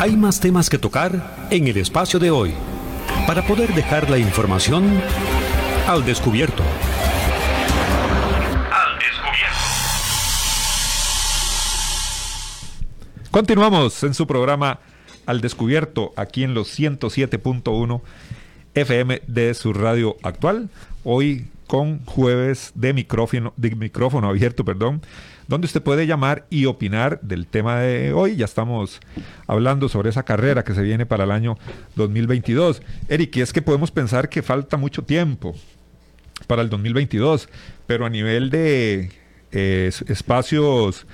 [0.00, 2.54] Hay más temas que tocar en el espacio de hoy
[3.26, 4.98] para poder dejar la información
[5.86, 6.62] al descubierto.
[8.72, 9.58] Al descubierto.
[13.30, 14.80] Continuamos en su programa
[15.26, 18.00] Al descubierto aquí en los 107.1
[18.74, 20.70] FM de su radio actual.
[21.04, 25.02] Hoy con jueves de micrófono, abierto, perdón,
[25.46, 28.34] donde usted puede llamar y opinar del tema de hoy.
[28.34, 28.98] Ya estamos
[29.46, 31.56] hablando sobre esa carrera que se viene para el año
[31.94, 32.82] 2022.
[33.06, 35.54] Eric, y es que podemos pensar que falta mucho tiempo
[36.48, 37.48] para el 2022,
[37.86, 39.12] pero a nivel de
[39.52, 41.06] eh, espacios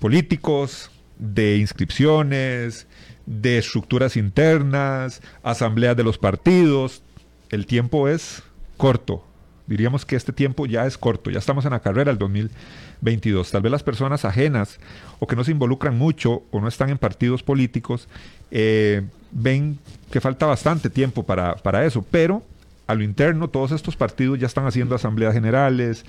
[0.00, 2.88] políticos, de inscripciones,
[3.24, 7.04] de estructuras internas, asambleas de los partidos,
[7.50, 8.42] el tiempo es
[8.76, 9.24] corto
[9.66, 13.50] diríamos que este tiempo ya es corto, ya estamos en la carrera del 2022.
[13.50, 14.78] Tal vez las personas ajenas
[15.18, 18.08] o que no se involucran mucho o no están en partidos políticos
[18.50, 19.02] eh,
[19.32, 19.78] ven
[20.10, 22.42] que falta bastante tiempo para, para, eso, pero
[22.86, 26.04] a lo interno todos estos partidos ya están haciendo asambleas generales,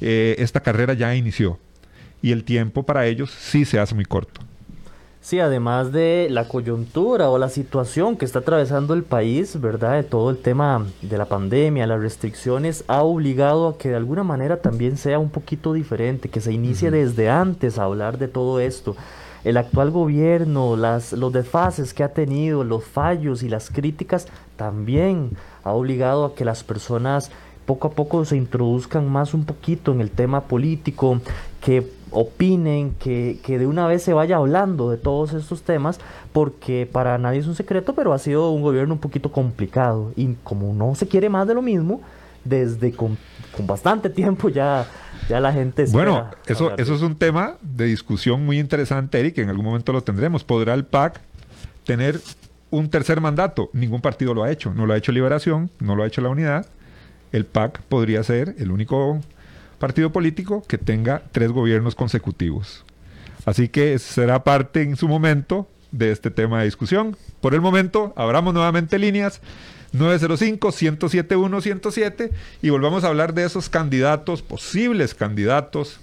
[0.00, 1.58] eh, esta carrera ya inició
[2.22, 4.40] y el tiempo para ellos sí se hace muy corto.
[5.22, 9.96] Sí, además de la coyuntura o la situación que está atravesando el país, ¿verdad?
[9.96, 14.24] De todo el tema de la pandemia, las restricciones, ha obligado a que de alguna
[14.24, 18.60] manera también sea un poquito diferente, que se inicie desde antes a hablar de todo
[18.60, 18.96] esto.
[19.44, 25.36] El actual gobierno, las, los desfases que ha tenido, los fallos y las críticas, también
[25.64, 27.30] ha obligado a que las personas
[27.66, 31.20] poco a poco se introduzcan más un poquito en el tema político,
[31.60, 36.00] que opinen, que, que, de una vez se vaya hablando de todos estos temas,
[36.32, 40.12] porque para nadie es un secreto, pero ha sido un gobierno un poquito complicado.
[40.16, 42.00] Y como no se quiere más de lo mismo,
[42.44, 43.18] desde con,
[43.56, 44.86] con bastante tiempo ya,
[45.28, 45.84] ya la gente...
[45.90, 49.92] Bueno, eso, eso es un tema de discusión muy interesante, Eric, que en algún momento
[49.92, 50.44] lo tendremos.
[50.44, 51.20] ¿Podrá el PAC
[51.84, 52.20] tener
[52.70, 53.70] un tercer mandato?
[53.72, 54.72] Ningún partido lo ha hecho.
[54.74, 56.66] No lo ha hecho Liberación, no lo ha hecho la Unidad.
[57.32, 59.20] El PAC podría ser el único
[59.80, 62.84] partido político que tenga tres gobiernos consecutivos.
[63.46, 67.16] Así que será parte en su momento de este tema de discusión.
[67.40, 69.40] Por el momento, abramos nuevamente líneas
[69.94, 72.30] 905-107-107
[72.62, 75.98] y volvamos a hablar de esos candidatos, posibles candidatos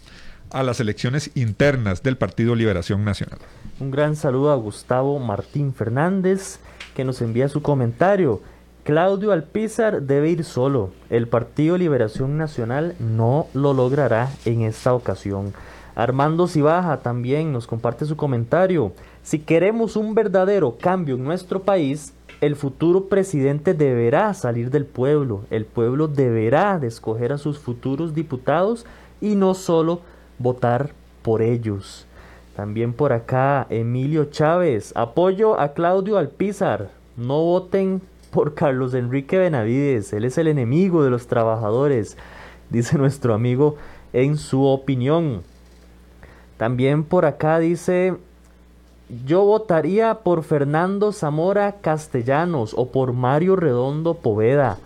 [0.49, 3.39] a las elecciones internas del Partido Liberación Nacional.
[3.79, 6.59] Un gran saludo a Gustavo Martín Fernández
[6.95, 8.41] que nos envía su comentario.
[8.87, 10.91] Claudio Alpizar debe ir solo.
[11.09, 15.53] El Partido Liberación Nacional no lo logrará en esta ocasión.
[15.93, 18.93] Armando Cibaja también nos comparte su comentario.
[19.23, 25.41] Si queremos un verdadero cambio en nuestro país, el futuro presidente deberá salir del pueblo.
[25.49, 28.85] El pueblo deberá de escoger a sus futuros diputados
[29.19, 29.99] y no solo
[30.39, 30.91] votar
[31.23, 32.05] por ellos.
[32.55, 34.93] También por acá, Emilio Chávez.
[34.95, 36.89] Apoyo a Claudio Alpizar.
[37.17, 38.01] No voten
[38.37, 40.13] por Carlos Enrique Benavides.
[40.13, 42.17] Él es el enemigo de los trabajadores,
[42.69, 43.77] dice nuestro amigo
[44.13, 45.41] en su opinión.
[46.57, 48.15] También por acá dice,
[49.25, 54.77] yo votaría por Fernando Zamora Castellanos o por Mario Redondo Poveda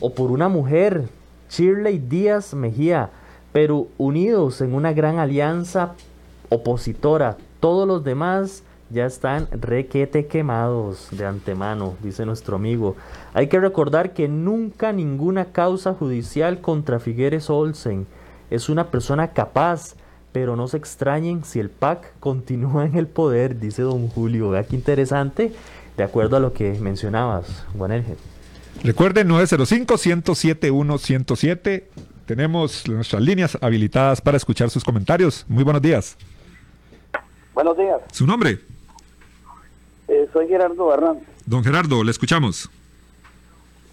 [0.00, 1.08] o por una mujer,
[1.48, 3.10] Shirley Díaz Mejía
[3.52, 5.94] pero unidos en una gran alianza
[6.48, 7.36] opositora.
[7.60, 12.96] Todos los demás ya están requete quemados de antemano, dice nuestro amigo.
[13.34, 18.06] Hay que recordar que nunca ninguna causa judicial contra Figueres Olsen.
[18.50, 19.94] Es una persona capaz,
[20.32, 24.50] pero no se extrañen si el PAC continúa en el poder, dice don Julio.
[24.50, 25.52] Vea qué interesante,
[25.96, 28.16] de acuerdo a lo que mencionabas, Juan Ángel.
[28.82, 31.84] Recuerden 905-107-107
[32.28, 35.46] tenemos nuestras líneas habilitadas para escuchar sus comentarios.
[35.48, 36.18] Muy buenos días.
[37.54, 38.02] Buenos días.
[38.12, 38.58] ¿Su nombre?
[40.08, 41.20] Eh, soy Gerardo Barran.
[41.44, 42.70] Don Gerardo, le escuchamos.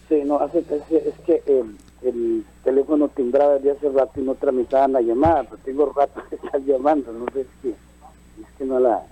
[0.07, 1.63] Sí, no, hace, es, que eh,
[2.03, 6.37] el teléfono timbraba desde hace rato y no tramitaban la llamada, pero tengo rato de
[6.37, 7.75] estar llamando, no sé si es
[8.57, 9.03] que no la,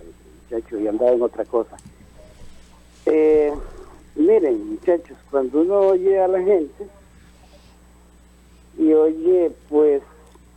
[0.43, 1.76] muchacho, y andaba en otra cosa.
[3.06, 3.51] Eh,
[4.16, 6.88] miren, muchachos, cuando uno oye a la gente,
[8.78, 10.01] y oye, pues,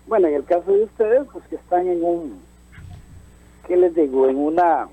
[0.06, 2.40] bueno, en el caso de ustedes, pues que están en un,
[3.66, 4.28] ¿qué les digo?
[4.28, 4.88] En una,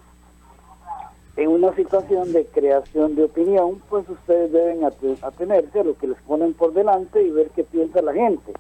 [1.36, 6.22] en una situación de creación de opinión, pues ustedes deben atenerse a lo que les
[6.22, 8.54] ponen por delante y ver qué piensa la gente.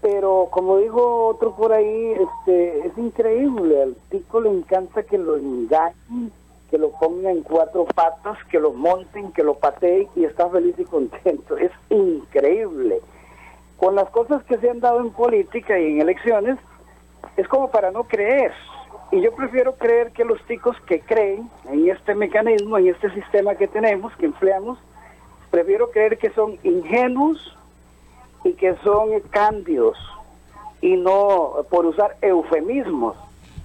[0.00, 5.36] Pero como dijo otro por ahí, este, es increíble, al tico le encanta que lo
[5.36, 6.30] engañen,
[6.70, 10.74] que lo pongan en cuatro patas, que lo monten, que lo pateen y está feliz
[10.78, 11.56] y contento.
[11.58, 13.00] Es increíble
[13.76, 16.58] con las cosas que se han dado en política y en elecciones,
[17.36, 18.52] es como para no creer.
[19.12, 23.54] Y yo prefiero creer que los ticos que creen en este mecanismo, en este sistema
[23.54, 24.78] que tenemos, que empleamos,
[25.50, 27.56] prefiero creer que son ingenuos
[28.42, 29.96] y que son cándidos
[30.80, 33.16] y no por usar eufemismos,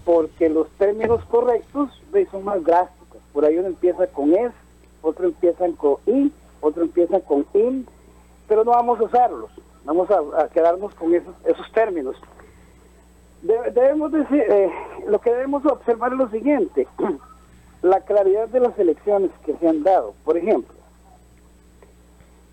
[0.06, 1.90] porque los términos correctos
[2.30, 3.22] son más drásticos.
[3.34, 4.52] Por ahí uno empieza con es,
[5.02, 6.32] otro empieza con i,
[6.62, 7.88] otro empieza con in,
[8.48, 9.52] pero no vamos a usarlos.
[9.84, 12.16] Vamos a, quedarnos con esos, esos términos.
[13.42, 14.72] Debemos decir, eh,
[15.08, 16.88] lo que debemos observar es lo siguiente,
[17.82, 20.14] la claridad de las elecciones que se han dado.
[20.24, 20.76] Por ejemplo,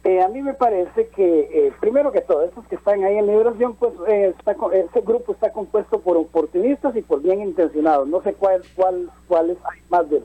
[0.04, 3.26] eh, a mí me parece que, eh, primero que todo, estos que están ahí en
[3.26, 8.08] liberación, pues está, ese grupo está compuesto por oportunistas y por bien intencionados.
[8.08, 10.22] No sé cuál, cuál, cuáles hay más de,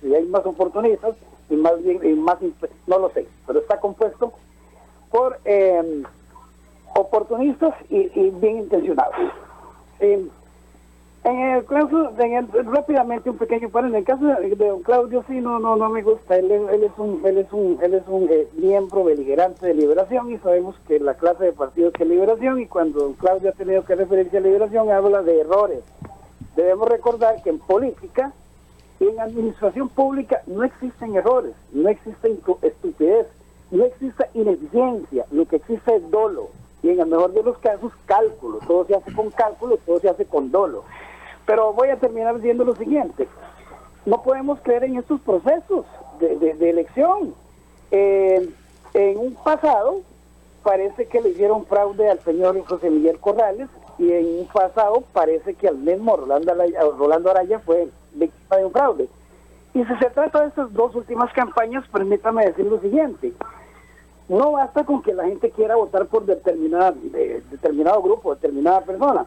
[0.00, 1.16] si hay más oportunistas
[1.48, 2.38] y más bien, y más,
[2.86, 4.32] no lo sé, pero está compuesto
[5.10, 6.02] por eh,
[6.98, 9.14] oportunistas y, bien intencionados.
[10.00, 10.30] en
[11.24, 12.10] el caso,
[12.72, 16.02] rápidamente un pequeño par, en el caso de, don Claudio sí no no no me
[16.02, 19.74] gusta, él, él es un él es un él es un eh, miembro beligerante de
[19.74, 23.52] Liberación y sabemos que la clase de partidos que Liberación y cuando don Claudio ha
[23.52, 25.80] tenido que referirse a Liberación habla de errores.
[26.56, 28.32] Debemos recordar que en política
[28.98, 33.28] y en administración pública no existen errores, no existe estupidez,
[33.70, 36.48] no existe ineficiencia, lo que existe es dolo.
[36.82, 38.58] Y en el mejor de los casos, cálculo.
[38.66, 40.84] Todo se hace con cálculo, todo se hace con dolo.
[41.46, 43.26] Pero voy a terminar diciendo lo siguiente.
[44.06, 45.86] No podemos creer en estos procesos
[46.20, 47.34] de, elección.
[47.90, 48.48] Eh,
[48.94, 50.00] en un pasado
[50.62, 53.68] parece que le hicieron fraude al señor José Miguel Corrales
[53.98, 59.08] y en un pasado parece que al mismo Rolando Araya fue víctima de un fraude.
[59.74, 63.32] Y si se trata de estas dos últimas campañas, permítame decir lo siguiente.
[64.28, 66.92] No basta con que la gente quiera votar por determinada,
[67.50, 69.26] determinado grupo, determinada persona,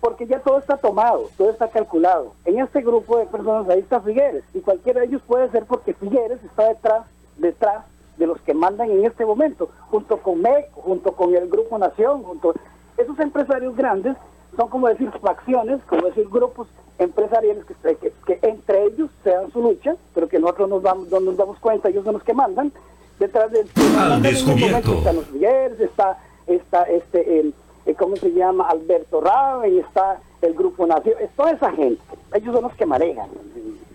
[0.00, 2.32] porque ya todo está tomado, todo está calculado.
[2.44, 5.94] En este grupo de personas ahí está Figueres, y cualquiera de ellos puede ser porque
[5.94, 7.84] Figueres está detrás, detrás
[8.18, 12.22] de los que mandan en este momento, junto con MEC, junto con el Grupo Nación,
[12.22, 12.54] junto
[12.96, 14.16] esos empresarios grandes
[14.56, 16.68] son como decir facciones, como decir grupos
[16.98, 21.58] empresariales que, entre ellos sean su lucha, pero que nosotros nos damos, no nos damos
[21.58, 22.72] cuenta, ellos son los que mandan.
[23.18, 23.66] Detrás del
[23.98, 24.98] Al descubierto.
[24.98, 27.54] están los Migueles, está, está este, el,
[27.96, 28.68] ¿cómo se llama?
[28.68, 32.00] Alberto Raven, está el Grupo Nación, es toda esa gente,
[32.34, 33.28] ellos son los que manejan.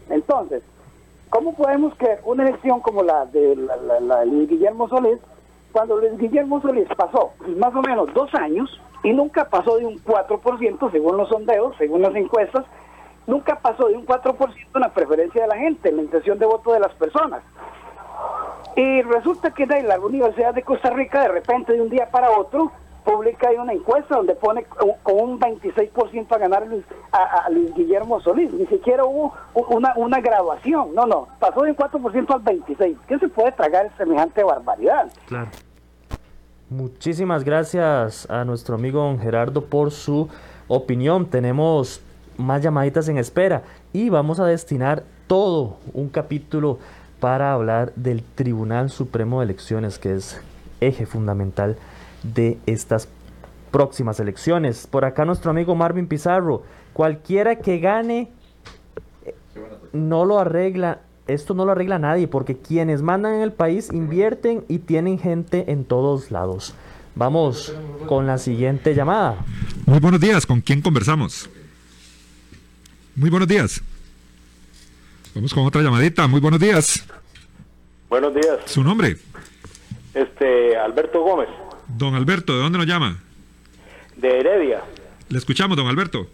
[0.10, 0.64] Entonces,
[1.30, 5.20] ¿cómo podemos que una elección como la de la, Guillermo Solís,
[5.72, 10.04] cuando Luis Guillermo Solís pasó más o menos dos años y nunca pasó de un
[10.04, 12.66] 4% según los sondeos, según las encuestas,
[13.28, 16.46] nunca pasó de un 4% en la preferencia de la gente, en la intención de
[16.46, 17.42] voto de las personas.
[18.76, 22.72] Y resulta que la Universidad de Costa Rica de repente de un día para otro
[23.04, 24.64] publica una encuesta donde pone
[25.04, 26.68] con un 26% a ganar
[27.12, 28.54] a, Luis Guillermo Solís.
[28.54, 29.34] Ni siquiera hubo
[29.70, 30.94] una, una graduación.
[30.94, 31.28] No, no.
[31.40, 32.98] Pasó de un 4% al 26%.
[33.08, 35.12] ¿Qué se puede tragar semejante barbaridad?
[35.28, 35.50] Claro.
[36.70, 40.30] Muchísimas gracias a nuestro amigo don Gerardo por su
[40.68, 41.26] opinión.
[41.26, 42.02] Tenemos
[42.38, 46.80] más llamaditas en espera y vamos a destinar todo un capítulo
[47.22, 50.42] para hablar del Tribunal Supremo de Elecciones, que es
[50.82, 51.78] eje fundamental
[52.24, 53.08] de estas
[53.70, 54.88] próximas elecciones.
[54.88, 56.64] Por acá nuestro amigo Marvin Pizarro,
[56.94, 58.30] cualquiera que gane
[59.94, 64.66] no lo arregla, esto no lo arregla nadie, porque quienes mandan en el país invierten
[64.68, 66.74] y tienen gente en todos lados.
[67.14, 67.72] Vamos
[68.08, 69.38] con la siguiente llamada.
[69.86, 71.50] Muy buenos días, ¿con quién conversamos?
[73.16, 73.84] Muy buenos días.
[75.34, 76.28] Vamos con otra llamadita.
[76.28, 77.06] Muy buenos días.
[78.10, 78.60] Buenos días.
[78.66, 79.16] ¿Su nombre?
[80.14, 81.48] Este, Alberto Gómez.
[81.88, 83.18] Don Alberto, ¿de dónde nos llama?
[84.18, 84.82] De Heredia.
[85.30, 86.28] Le escuchamos, don Alberto.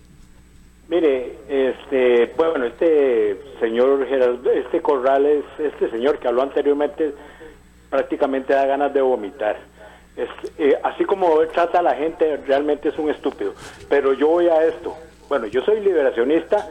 [0.90, 7.14] Mire, este, bueno, este señor Gerardo, este Corrales, este señor que habló anteriormente,
[7.92, 9.60] prácticamente da ganas de vomitar.
[10.16, 13.54] Eh, así como él trata a la gente, realmente es un estúpido.
[13.90, 14.96] Pero yo voy a esto.
[15.30, 16.68] Bueno, yo soy liberacionista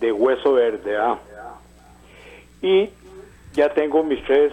[0.00, 1.18] de hueso verde, ¿ah?
[2.62, 2.90] Y
[3.52, 4.52] ya tengo mis tres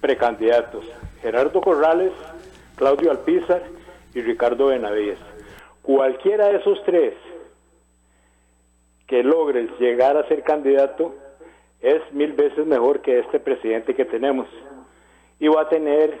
[0.00, 0.84] precandidatos.
[1.22, 2.12] Gerardo Corrales,
[2.76, 3.62] Claudio Alpizar
[4.14, 5.18] y Ricardo Benavides.
[5.82, 7.14] Cualquiera de esos tres
[9.06, 11.14] que logre llegar a ser candidato
[11.80, 14.46] es mil veces mejor que este presidente que tenemos.
[15.40, 16.18] Y va a tener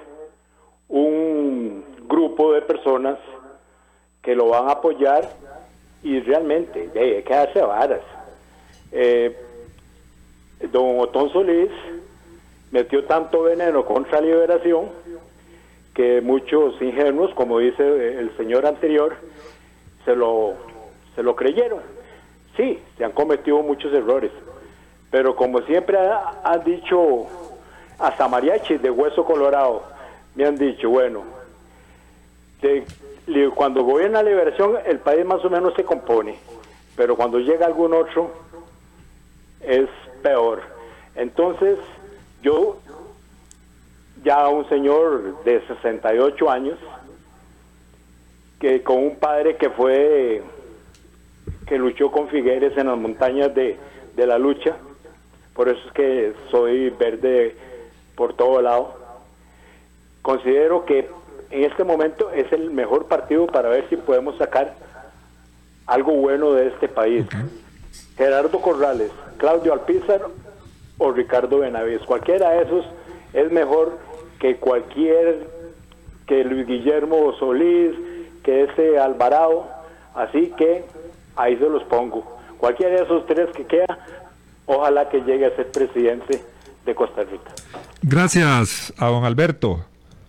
[0.88, 3.18] un grupo de personas
[4.22, 5.28] que lo van a apoyar
[6.02, 8.00] y realmente hay que darse varas.
[8.92, 9.36] Eh,
[10.60, 11.70] don Otón Solís
[12.70, 14.90] metió tanto veneno contra liberación
[15.94, 19.16] que muchos ingenuos, como dice el señor anterior,
[20.04, 20.54] se lo,
[21.14, 21.80] se lo creyeron.
[22.56, 24.30] Sí, se han cometido muchos errores,
[25.10, 27.26] pero como siempre han dicho
[27.98, 29.82] hasta mariachis de hueso colorado,
[30.34, 31.24] me han dicho, bueno,
[33.54, 36.36] cuando gobierna la liberación el país más o menos se compone,
[36.96, 38.30] pero cuando llega algún otro
[39.60, 39.88] es
[40.22, 40.62] peor.
[41.14, 41.78] Entonces,
[42.42, 42.78] yo
[44.22, 46.78] ya un señor de 68 años,
[48.60, 50.42] que con un padre que fue,
[51.66, 53.78] que luchó con Figueres en las montañas de,
[54.16, 54.76] de la lucha,
[55.54, 57.56] por eso es que soy verde
[58.14, 58.94] por todo lado.
[60.22, 61.08] Considero que
[61.50, 64.74] en este momento es el mejor partido para ver si podemos sacar
[65.86, 67.26] algo bueno de este país.
[68.18, 70.22] Gerardo Corrales, Claudio Alpizar
[70.98, 72.84] o Ricardo Benavides, cualquiera de esos
[73.32, 73.98] es mejor
[74.40, 75.46] que cualquier,
[76.26, 77.92] que Luis Guillermo Solís,
[78.42, 79.68] que ese Alvarado,
[80.14, 80.84] así que
[81.36, 82.38] ahí se los pongo.
[82.58, 83.98] Cualquiera de esos tres que queda,
[84.66, 86.42] ojalá que llegue a ser presidente
[86.84, 87.52] de Costa Rica.
[88.02, 89.84] Gracias a don Alberto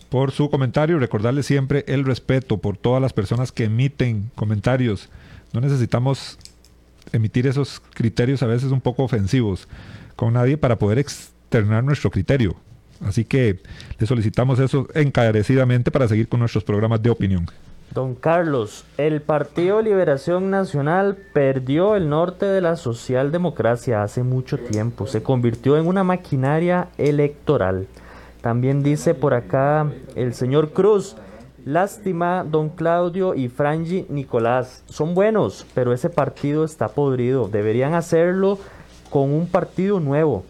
[0.09, 0.99] por su comentario.
[0.99, 5.09] Recordarle siempre el respeto por todas las personas que emiten comentarios.
[5.53, 6.37] No necesitamos
[7.11, 9.67] emitir esos criterios a veces un poco ofensivos
[10.15, 12.55] con nadie para poder externar nuestro criterio.
[13.01, 13.59] Así que
[13.97, 17.45] le solicitamos eso encarecidamente para seguir con nuestros programas de opinión.
[17.93, 25.07] Don Carlos, el Partido Liberación Nacional perdió el norte de la socialdemocracia hace mucho tiempo.
[25.07, 27.87] Se convirtió en una maquinaria electoral.
[28.41, 31.15] También dice por acá el señor Cruz,
[31.73, 34.83] lástima, don Claudio y Frangi Nicolás.
[34.87, 37.47] Son buenos, pero ese partido está podrido.
[37.47, 38.57] Deberían hacerlo
[39.09, 40.43] con un partido nuevo.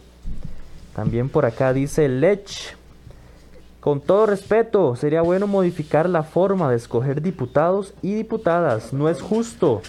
[0.96, 2.78] También por acá dice Lech.
[3.82, 8.94] Con todo respeto, sería bueno modificar la forma de escoger diputados y diputadas.
[8.94, 9.82] No es justo.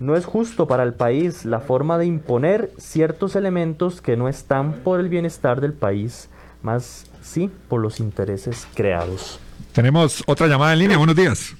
[0.00, 4.72] No es justo para el país la forma de imponer ciertos elementos que no están
[4.84, 6.28] por el bienestar del país.
[6.62, 9.41] más sí por los intereses creados.
[9.72, 11.56] Tenemos otra llamada en línea, buenos días.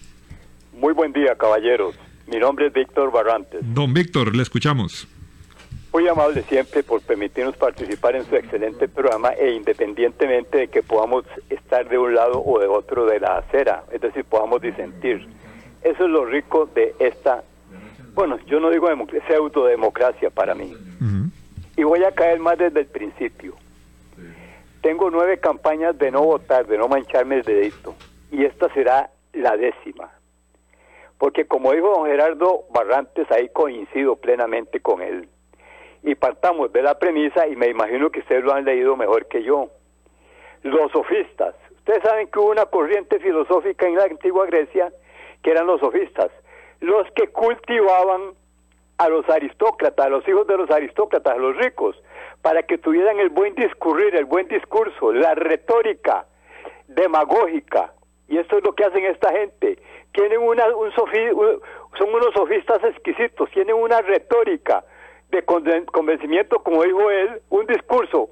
[0.75, 1.95] Muy buen día, caballeros.
[2.27, 3.61] Mi nombre es Víctor Barrantes.
[3.63, 5.09] Don Víctor, le escuchamos.
[5.95, 11.25] Muy amable siempre por permitirnos participar en su excelente programa e independientemente de que podamos
[11.49, 15.27] estar de un lado o de otro de la acera, es decir, podamos disentir.
[15.83, 17.43] Eso es lo rico de esta,
[18.15, 18.89] bueno, yo no digo
[19.27, 20.75] pseudo democracia para mí.
[21.77, 23.57] Y voy a caer más desde el principio.
[24.83, 27.95] Tengo nueve campañas de no votar, de no mancharme el dedito,
[28.31, 30.13] y esta será la décima.
[31.19, 35.29] Porque como dijo don Gerardo Barrantes, ahí coincido plenamente con él
[36.03, 39.43] y partamos de la premisa, y me imagino que ustedes lo han leído mejor que
[39.43, 39.69] yo.
[40.63, 41.55] Los sofistas.
[41.71, 44.93] Ustedes saben que hubo una corriente filosófica en la antigua Grecia
[45.43, 46.31] que eran los sofistas,
[46.81, 48.35] los que cultivaban
[49.03, 52.01] a los aristócratas, a los hijos de los aristócratas, a los ricos,
[52.41, 56.27] para que tuvieran el buen discurrir, el buen discurso, la retórica
[56.87, 57.93] demagógica.
[58.29, 59.79] Y esto es lo que hacen esta gente.
[60.13, 64.85] Tienen una, un son unos sofistas exquisitos, tienen una retórica,
[65.31, 65.43] de
[65.87, 68.29] convencimiento, como dijo él, un discurso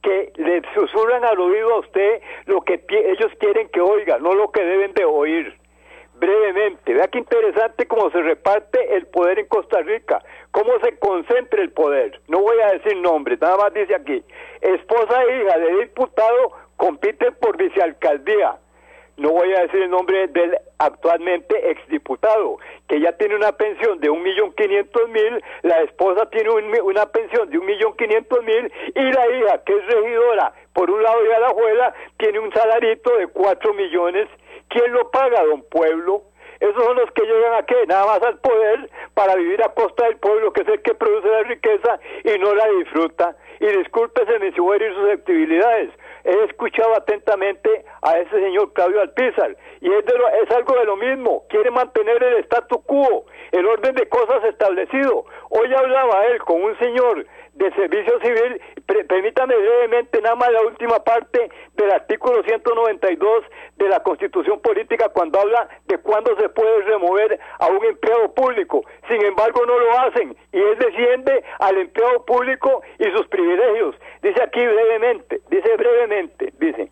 [0.00, 4.52] que le susurran al oído a usted lo que ellos quieren que oiga, no lo
[4.52, 5.58] que deben de oír.
[6.18, 11.60] Brevemente, vea qué interesante cómo se reparte el poder en Costa Rica, cómo se concentra
[11.62, 12.20] el poder.
[12.28, 14.22] No voy a decir nombres, nada más dice aquí,
[14.60, 18.58] esposa e hija de diputado compiten por vicealcaldía
[19.16, 24.10] no voy a decir el nombre del actualmente exdiputado, que ya tiene una pensión de
[24.10, 29.02] un millón quinientos mil, la esposa tiene una pensión de un millón quinientos mil y
[29.12, 33.72] la hija, que es regidora, por un lado de Alajuela, tiene un salarito de cuatro
[33.72, 34.28] millones.
[34.68, 36.22] ¿Quién lo paga, don Pueblo?
[36.60, 40.16] Esos son los que llegan aquí, nada más al poder, para vivir a costa del
[40.16, 43.36] pueblo, que es el que produce la riqueza y no la disfruta.
[43.60, 45.90] Y discúlpese si voy a sus actividades
[46.26, 50.04] he escuchado atentamente a ese señor Claudio Alpizar y es,
[50.42, 55.24] es algo de lo mismo, quiere mantener el statu quo, el orden de cosas establecido.
[55.50, 57.26] Hoy hablaba él con un señor
[57.56, 58.60] de servicio civil,
[59.08, 63.44] permítame brevemente nada más la última parte del artículo 192
[63.76, 68.82] de la Constitución Política cuando habla de cuándo se puede remover a un empleado público.
[69.08, 73.96] Sin embargo, no lo hacen y él defiende al empleado público y sus privilegios.
[74.22, 76.90] Dice aquí brevemente, dice brevemente, dice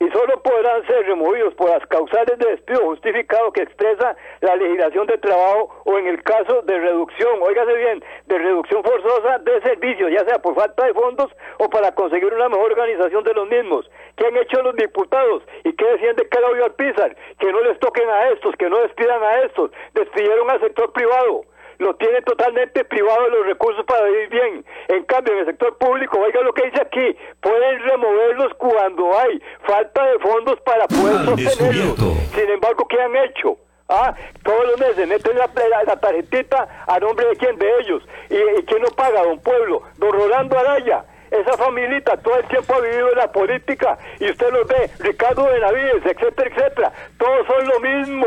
[0.00, 5.06] y solo podrán ser removidos por las causales de despido justificado que expresa la legislación
[5.06, 10.10] de trabajo o en el caso de reducción, óigase bien, de reducción forzosa de servicios,
[10.12, 13.90] ya sea por falta de fondos o para conseguir una mejor organización de los mismos.
[14.16, 15.42] ¿Qué han hecho los diputados?
[15.64, 17.16] ¿Y qué defiende Claudio Alpizar?
[17.38, 19.70] Que no les toquen a estos, que no despidan a estos.
[19.94, 21.44] Despidieron al sector privado
[21.78, 24.64] lo tiene totalmente privado de los recursos para vivir bien.
[24.88, 29.40] En cambio, en el sector público, oiga lo que dice aquí, pueden removerlos cuando hay
[29.66, 31.98] falta de fondos para poder sostenerlos.
[32.34, 33.56] Sin embargo, ¿qué han hecho?
[33.88, 35.48] Ah, todos los meses meten la,
[35.86, 38.02] la, tarjetita a nombre de quién de ellos.
[38.28, 39.22] ¿Y, quién lo paga?
[39.22, 41.04] Don Pueblo, don Rolando Araya.
[41.30, 45.44] Esa familita todo el tiempo ha vivido en la política y usted los ve, Ricardo
[45.44, 46.92] Benavides, etcétera, etcétera.
[47.18, 48.26] Todos son lo mismo.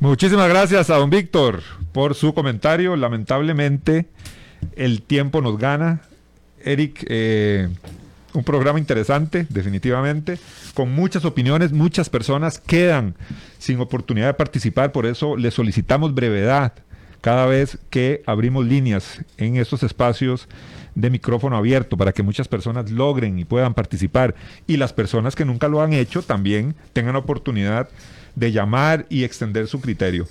[0.00, 1.60] Muchísimas gracias a don Víctor
[1.92, 2.96] por su comentario.
[2.96, 4.06] Lamentablemente
[4.76, 6.02] el tiempo nos gana.
[6.64, 7.68] Eric, eh,
[8.34, 10.38] un programa interesante, definitivamente,
[10.74, 13.14] con muchas opiniones, muchas personas quedan
[13.58, 16.72] sin oportunidad de participar, por eso le solicitamos brevedad
[17.20, 20.48] cada vez que abrimos líneas en estos espacios
[20.94, 24.34] de micrófono abierto para que muchas personas logren y puedan participar
[24.66, 27.88] y las personas que nunca lo han hecho también tengan oportunidad
[28.34, 30.26] de llamar y extender su criterio.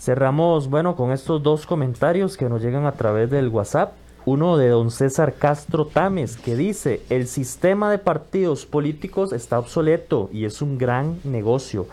[0.00, 3.92] Cerramos, bueno, con estos dos comentarios que nos llegan a través del WhatsApp.
[4.24, 10.30] Uno de don César Castro Tames, que dice, el sistema de partidos políticos está obsoleto
[10.32, 11.86] y es un gran negocio.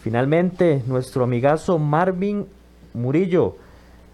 [0.00, 2.46] Finalmente, nuestro amigazo Marvin
[2.94, 3.56] Murillo,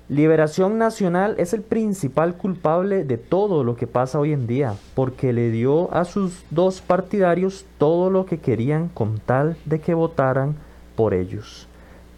[0.09, 5.32] Liberación Nacional es el principal culpable de todo lo que pasa hoy en día, porque
[5.32, 10.57] le dio a sus dos partidarios todo lo que querían con tal de que votaran
[10.97, 11.68] por ellos.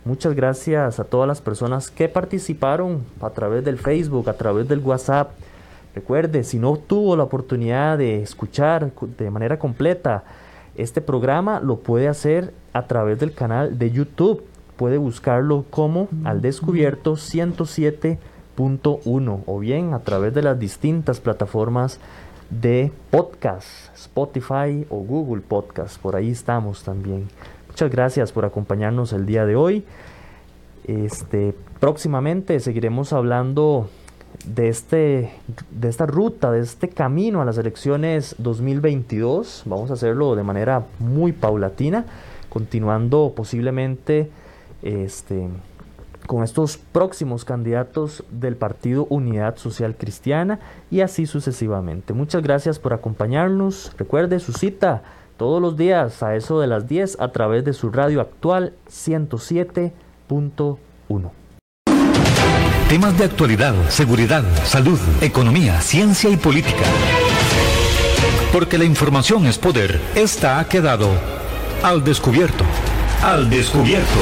[0.04, 4.80] Muchas gracias a todas las personas que participaron a través del Facebook, a través del
[4.80, 5.30] WhatsApp.
[5.94, 10.24] Recuerde, si no tuvo la oportunidad de escuchar de manera completa
[10.76, 14.44] este programa, lo puede hacer a través del canal de YouTube
[14.80, 22.00] puede buscarlo como al descubierto 107.1 o bien a través de las distintas plataformas
[22.48, 26.00] de podcast, Spotify o Google Podcast.
[26.00, 27.28] Por ahí estamos también.
[27.70, 29.84] Muchas gracias por acompañarnos el día de hoy.
[30.84, 33.88] Este, próximamente seguiremos hablando
[34.44, 35.30] de, este,
[35.70, 39.62] de esta ruta, de este camino a las elecciones 2022.
[39.66, 42.06] Vamos a hacerlo de manera muy paulatina,
[42.48, 44.30] continuando posiblemente
[44.82, 45.48] este,
[46.26, 50.58] con estos próximos candidatos del Partido Unidad Social Cristiana
[50.90, 52.14] y así sucesivamente.
[52.14, 53.92] Muchas gracias por acompañarnos.
[53.96, 55.04] Recuerde su cita
[55.40, 61.30] todos los días a eso de las 10 a través de su radio actual 107.1.
[62.90, 66.84] Temas de actualidad, seguridad, salud, economía, ciencia y política.
[68.52, 69.98] Porque la información es poder.
[70.14, 71.08] Esta ha quedado
[71.82, 72.64] al descubierto.
[73.22, 74.18] Al descubierto.